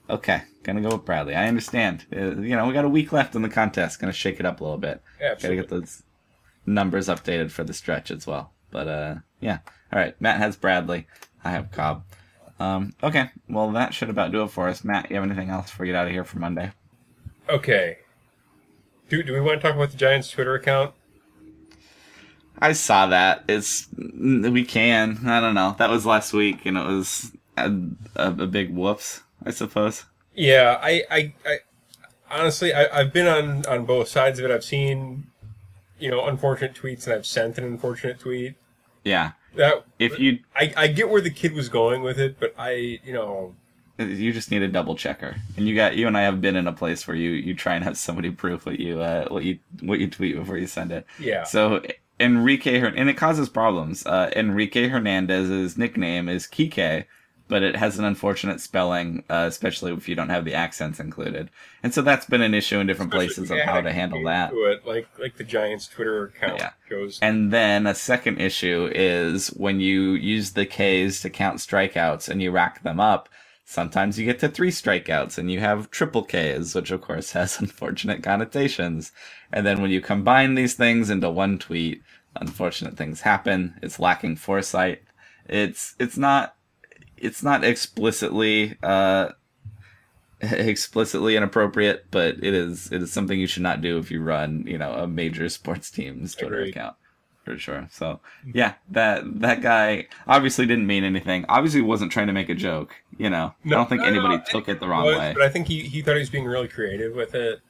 Okay, 0.09 0.41
gonna 0.63 0.81
go 0.81 0.89
with 0.89 1.05
Bradley. 1.05 1.35
I 1.35 1.47
understand. 1.47 2.05
Uh, 2.15 2.35
you 2.41 2.55
know, 2.55 2.67
we 2.67 2.73
got 2.73 2.85
a 2.85 2.89
week 2.89 3.11
left 3.11 3.35
in 3.35 3.41
the 3.41 3.49
contest. 3.49 3.99
Gonna 3.99 4.13
shake 4.13 4.39
it 4.39 4.45
up 4.45 4.59
a 4.59 4.63
little 4.63 4.77
bit. 4.77 5.01
Yeah, 5.19 5.35
Gotta 5.35 5.55
get 5.55 5.69
those 5.69 6.03
numbers 6.65 7.07
updated 7.07 7.51
for 7.51 7.63
the 7.63 7.73
stretch 7.73 8.11
as 8.11 8.27
well. 8.27 8.51
But 8.71 8.87
uh, 8.87 9.15
yeah. 9.39 9.59
All 9.91 9.99
right. 9.99 10.19
Matt 10.21 10.37
has 10.37 10.55
Bradley. 10.55 11.07
I 11.43 11.51
have 11.51 11.71
Cobb. 11.71 12.03
Um, 12.59 12.93
okay. 13.01 13.31
Well, 13.47 13.71
that 13.71 13.93
should 13.93 14.09
about 14.09 14.31
do 14.31 14.43
it 14.43 14.51
for 14.51 14.67
us. 14.67 14.83
Matt, 14.83 15.09
you 15.09 15.15
have 15.15 15.25
anything 15.25 15.49
else 15.49 15.69
before 15.71 15.85
we 15.85 15.87
get 15.87 15.95
out 15.95 16.07
of 16.07 16.11
here 16.13 16.25
for 16.25 16.39
Monday? 16.39 16.71
Okay. 17.47 17.99
Do, 19.07 19.23
do 19.23 19.33
we 19.33 19.39
want 19.41 19.59
to 19.61 19.67
talk 19.67 19.75
about 19.75 19.91
the 19.91 19.97
Giants' 19.97 20.29
Twitter 20.29 20.53
account? 20.53 20.93
I 22.61 22.73
saw 22.73 23.07
that. 23.07 23.43
It's 23.47 23.87
we 23.97 24.65
can. 24.65 25.19
I 25.25 25.39
don't 25.39 25.55
know. 25.55 25.75
That 25.77 25.89
was 25.89 26.05
last 26.05 26.33
week, 26.33 26.65
and 26.65 26.77
it 26.77 26.85
was 26.85 27.31
a, 27.57 27.71
a, 28.15 28.27
a 28.31 28.47
big 28.47 28.73
whoops, 28.75 29.21
I 29.45 29.51
suppose. 29.51 30.05
Yeah, 30.35 30.79
I, 30.81 31.03
I, 31.09 31.33
I 31.45 31.57
honestly, 32.29 32.73
I, 32.73 32.99
I've 32.99 33.13
been 33.13 33.27
on 33.27 33.65
on 33.65 33.85
both 33.85 34.07
sides 34.07 34.39
of 34.39 34.45
it. 34.45 34.51
I've 34.51 34.63
seen, 34.63 35.27
you 35.99 36.11
know, 36.11 36.25
unfortunate 36.25 36.73
tweets, 36.73 37.05
and 37.05 37.13
I've 37.13 37.25
sent 37.25 37.57
an 37.57 37.63
unfortunate 37.63 38.19
tweet. 38.19 38.55
Yeah. 39.03 39.31
that 39.55 39.85
if 39.97 40.19
you 40.19 40.39
I, 40.55 40.73
I 40.75 40.87
get 40.87 41.09
where 41.09 41.21
the 41.21 41.31
kid 41.31 41.53
was 41.53 41.69
going 41.69 42.03
with 42.03 42.19
it, 42.19 42.39
but 42.39 42.53
I 42.57 42.99
you 43.03 43.13
know 43.13 43.55
you 43.97 44.31
just 44.31 44.49
need 44.51 44.61
a 44.61 44.67
double 44.67 44.95
checker, 44.95 45.35
and 45.57 45.67
you 45.67 45.75
got 45.75 45.97
you 45.97 46.07
and 46.07 46.17
I 46.17 46.21
have 46.21 46.39
been 46.41 46.55
in 46.55 46.67
a 46.67 46.73
place 46.73 47.07
where 47.07 47.17
you 47.17 47.31
you 47.31 47.53
try 47.53 47.75
and 47.75 47.83
have 47.83 47.97
somebody 47.97 48.31
proof 48.31 48.65
what 48.65 48.79
you 48.79 49.01
uh 49.01 49.27
what 49.29 49.43
you 49.43 49.59
what 49.81 49.99
you 49.99 50.09
tweet 50.09 50.35
before 50.35 50.57
you 50.57 50.67
send 50.67 50.91
it. 50.91 51.05
yeah 51.17 51.43
So 51.43 51.81
Enrique 52.19 52.79
Hern- 52.79 52.97
and 52.97 53.09
it 53.09 53.15
causes 53.17 53.49
problems. 53.49 54.05
Uh, 54.05 54.29
Enrique 54.35 54.87
Hernandez's 54.89 55.77
nickname 55.77 56.27
is 56.29 56.47
Kike, 56.47 57.05
but 57.47 57.63
it 57.63 57.75
has 57.75 57.97
an 57.97 58.05
unfortunate 58.05 58.61
spelling, 58.61 59.23
uh, 59.29 59.45
especially 59.47 59.91
if 59.93 60.07
you 60.07 60.15
don't 60.15 60.29
have 60.29 60.45
the 60.45 60.53
accents 60.53 60.99
included. 60.99 61.49
And 61.81 61.93
so 61.93 62.01
that's 62.01 62.25
been 62.25 62.41
an 62.41 62.53
issue 62.53 62.77
in 62.79 62.87
different 62.87 63.11
places 63.11 63.49
of 63.49 63.57
how 63.59 63.81
to 63.81 63.91
handle 63.91 64.23
that. 64.25 64.51
It, 64.53 64.85
like 64.85 65.07
like 65.17 65.37
the 65.37 65.43
Giants 65.43 65.87
Twitter 65.87 66.25
account 66.25 66.59
Yeah. 66.59 66.71
shows. 66.87 67.19
And 67.21 67.51
then 67.51 67.87
a 67.87 67.95
second 67.95 68.39
issue 68.39 68.91
is 68.93 69.47
when 69.49 69.79
you 69.79 70.11
use 70.11 70.51
the 70.51 70.65
Ks 70.65 71.21
to 71.21 71.29
count 71.29 71.57
strikeouts 71.59 72.29
and 72.29 72.41
you 72.41 72.51
rack 72.51 72.83
them 72.83 72.99
up. 72.99 73.29
Sometimes 73.69 74.17
you 74.17 74.25
get 74.25 74.39
to 74.39 74.49
three 74.49 74.71
strikeouts 74.71 75.37
and 75.37 75.51
you 75.51 75.59
have 75.59 75.91
triple 75.91 76.23
Ks, 76.23 76.73
which 76.73 76.89
of 76.89 77.01
course 77.01 77.31
has 77.33 77.59
unfortunate 77.59 78.23
connotations. 78.23 79.11
And 79.53 79.63
then 79.63 79.79
when 79.79 79.91
you 79.91 80.01
combine 80.01 80.55
these 80.55 80.73
things 80.73 81.11
into 81.11 81.29
one 81.29 81.59
tweet, 81.59 82.01
unfortunate 82.35 82.97
things 82.97 83.21
happen. 83.21 83.75
It's 83.83 83.99
lacking 83.99 84.37
foresight. 84.37 85.03
It's 85.47 85.93
it's 85.99 86.17
not 86.17 86.55
it's 87.15 87.43
not 87.43 87.63
explicitly 87.63 88.75
uh 88.81 89.33
explicitly 90.41 91.35
inappropriate, 91.35 92.07
but 92.09 92.43
it 92.43 92.55
is 92.55 92.91
it 92.91 93.03
is 93.03 93.13
something 93.13 93.39
you 93.39 93.45
should 93.45 93.61
not 93.61 93.81
do 93.81 93.99
if 93.99 94.09
you 94.09 94.23
run, 94.23 94.63
you 94.65 94.79
know, 94.79 94.93
a 94.93 95.07
major 95.07 95.47
sports 95.47 95.91
team's 95.91 96.33
Twitter 96.33 96.61
account. 96.63 96.95
For 97.49 97.57
sure. 97.57 97.87
So 97.89 98.19
yeah, 98.53 98.75
that 98.91 99.23
that 99.39 99.63
guy 99.63 100.05
obviously 100.27 100.67
didn't 100.67 100.85
mean 100.85 101.03
anything. 101.03 101.45
Obviously 101.49 101.81
wasn't 101.81 102.11
trying 102.11 102.27
to 102.27 102.33
make 102.33 102.47
a 102.47 102.53
joke, 102.53 102.93
you 103.17 103.27
know. 103.27 103.55
I 103.65 103.69
don't 103.69 103.89
think 103.89 104.01
no, 104.01 104.07
anybody 104.07 104.37
no, 104.37 104.43
took 104.47 104.69
it 104.69 104.79
the 104.79 104.87
wrong 104.87 105.05
was, 105.05 105.17
way. 105.17 105.33
But 105.33 105.41
I 105.41 105.49
think 105.49 105.67
he, 105.67 105.81
he 105.81 106.03
thought 106.03 106.13
he 106.13 106.19
was 106.19 106.29
being 106.29 106.45
really 106.45 106.67
creative 106.67 107.15
with 107.15 107.33
it. 107.33 107.61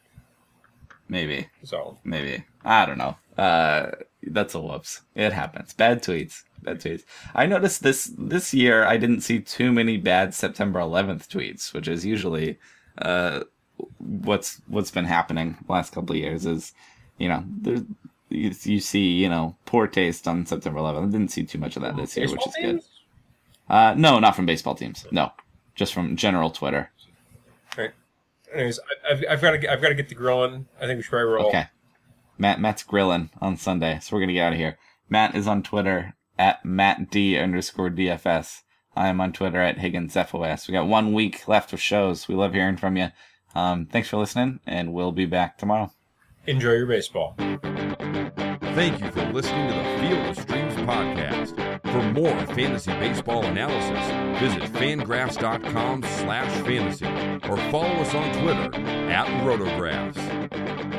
Maybe. 1.07 1.47
So 1.63 1.97
Maybe. 2.03 2.43
I 2.65 2.85
don't 2.85 2.97
know. 2.97 3.15
Uh 3.37 3.91
that's 4.21 4.53
a 4.53 4.59
whoops. 4.59 4.99
It 5.15 5.31
happens. 5.31 5.71
Bad 5.71 6.03
tweets. 6.03 6.43
Bad 6.61 6.81
tweets. 6.81 7.03
I 7.33 7.45
noticed 7.45 7.81
this 7.81 8.11
this 8.17 8.53
year 8.53 8.83
I 8.83 8.97
didn't 8.97 9.21
see 9.21 9.39
too 9.39 9.71
many 9.71 9.95
bad 9.95 10.33
September 10.33 10.81
11th 10.81 11.29
tweets, 11.29 11.73
which 11.73 11.87
is 11.87 12.05
usually 12.05 12.59
uh 12.97 13.43
what's 13.97 14.61
what's 14.67 14.91
been 14.91 15.05
happening 15.05 15.55
the 15.65 15.71
last 15.71 15.93
couple 15.93 16.17
of 16.17 16.21
years 16.21 16.45
is 16.45 16.73
you 17.17 17.29
know 17.29 17.45
there 17.61 17.77
you, 18.29 18.53
you 18.63 18.79
see 18.79 19.13
you 19.13 19.29
know 19.29 19.55
poor 19.65 19.87
taste 19.87 20.27
on 20.27 20.45
September 20.45 20.79
11th. 20.79 21.07
I 21.07 21.11
didn't 21.11 21.31
see 21.31 21.43
too 21.43 21.57
much 21.57 21.75
of 21.75 21.81
that 21.81 21.95
this 21.95 22.15
year, 22.15 22.29
which 22.29 22.45
is 22.47 22.55
good. 22.61 22.81
Uh 23.69 23.93
no, 23.97 24.19
not 24.19 24.35
from 24.35 24.45
baseball 24.45 24.75
teams. 24.75 25.05
No. 25.11 25.31
Just 25.75 25.93
from 25.93 26.15
general 26.15 26.49
Twitter. 26.49 26.91
Right. 27.77 27.91
Anyways, 28.53 28.79
I, 28.79 29.13
I've, 29.13 29.23
I've 29.29 29.41
got 29.41 29.51
to 29.51 29.71
I've 29.71 29.81
got 29.81 29.89
to 29.89 29.95
get 29.95 30.09
the 30.09 30.15
grilling. 30.15 30.67
I 30.81 30.85
think 30.85 30.97
we 30.97 31.03
should 31.03 31.11
probably 31.11 31.33
roll. 31.33 31.47
Okay. 31.47 31.67
Matt 32.37 32.59
Matt's 32.59 32.83
grilling 32.83 33.29
on 33.41 33.57
Sunday, 33.57 33.99
so 34.01 34.15
we're 34.15 34.21
gonna 34.21 34.33
get 34.33 34.47
out 34.47 34.53
of 34.53 34.59
here. 34.59 34.77
Matt 35.09 35.35
is 35.35 35.47
on 35.47 35.61
Twitter 35.61 36.15
at 36.37 36.63
Matt 36.63 37.11
D 37.11 37.37
underscore 37.37 37.89
DFS. 37.89 38.61
I 38.95 39.09
am 39.09 39.21
on 39.21 39.33
Twitter 39.33 39.61
at 39.61 39.77
Higgins 39.77 40.15
FOS. 40.15 40.67
We 40.67 40.73
got 40.73 40.87
one 40.87 41.13
week 41.13 41.47
left 41.47 41.73
of 41.73 41.81
shows. 41.81 42.27
We 42.27 42.35
love 42.35 42.53
hearing 42.53 42.77
from 42.77 42.97
you. 42.97 43.09
Um, 43.55 43.85
thanks 43.85 44.09
for 44.09 44.17
listening, 44.17 44.59
and 44.65 44.93
we'll 44.93 45.11
be 45.11 45.25
back 45.25 45.57
tomorrow. 45.57 45.91
Enjoy 46.49 46.71
your 46.71 46.87
baseball. 46.87 47.35
Thank 47.37 48.99
you 49.01 49.11
for 49.11 49.23
listening 49.31 49.69
to 49.69 49.75
the 49.75 49.99
Field 49.99 50.25
of 50.29 50.39
Streams 50.39 50.73
podcast. 50.77 51.55
For 51.91 52.01
more 52.11 52.55
fantasy 52.55 52.91
baseball 52.93 53.45
analysis, 53.45 54.41
visit 54.41 54.63
fangraphs.com 54.73 56.01
slash 56.01 56.51
fantasy 56.65 57.05
or 57.47 57.57
follow 57.69 57.93
us 58.01 58.15
on 58.15 58.33
Twitter 58.41 58.75
at 59.11 59.27
rotographs. 59.43 60.98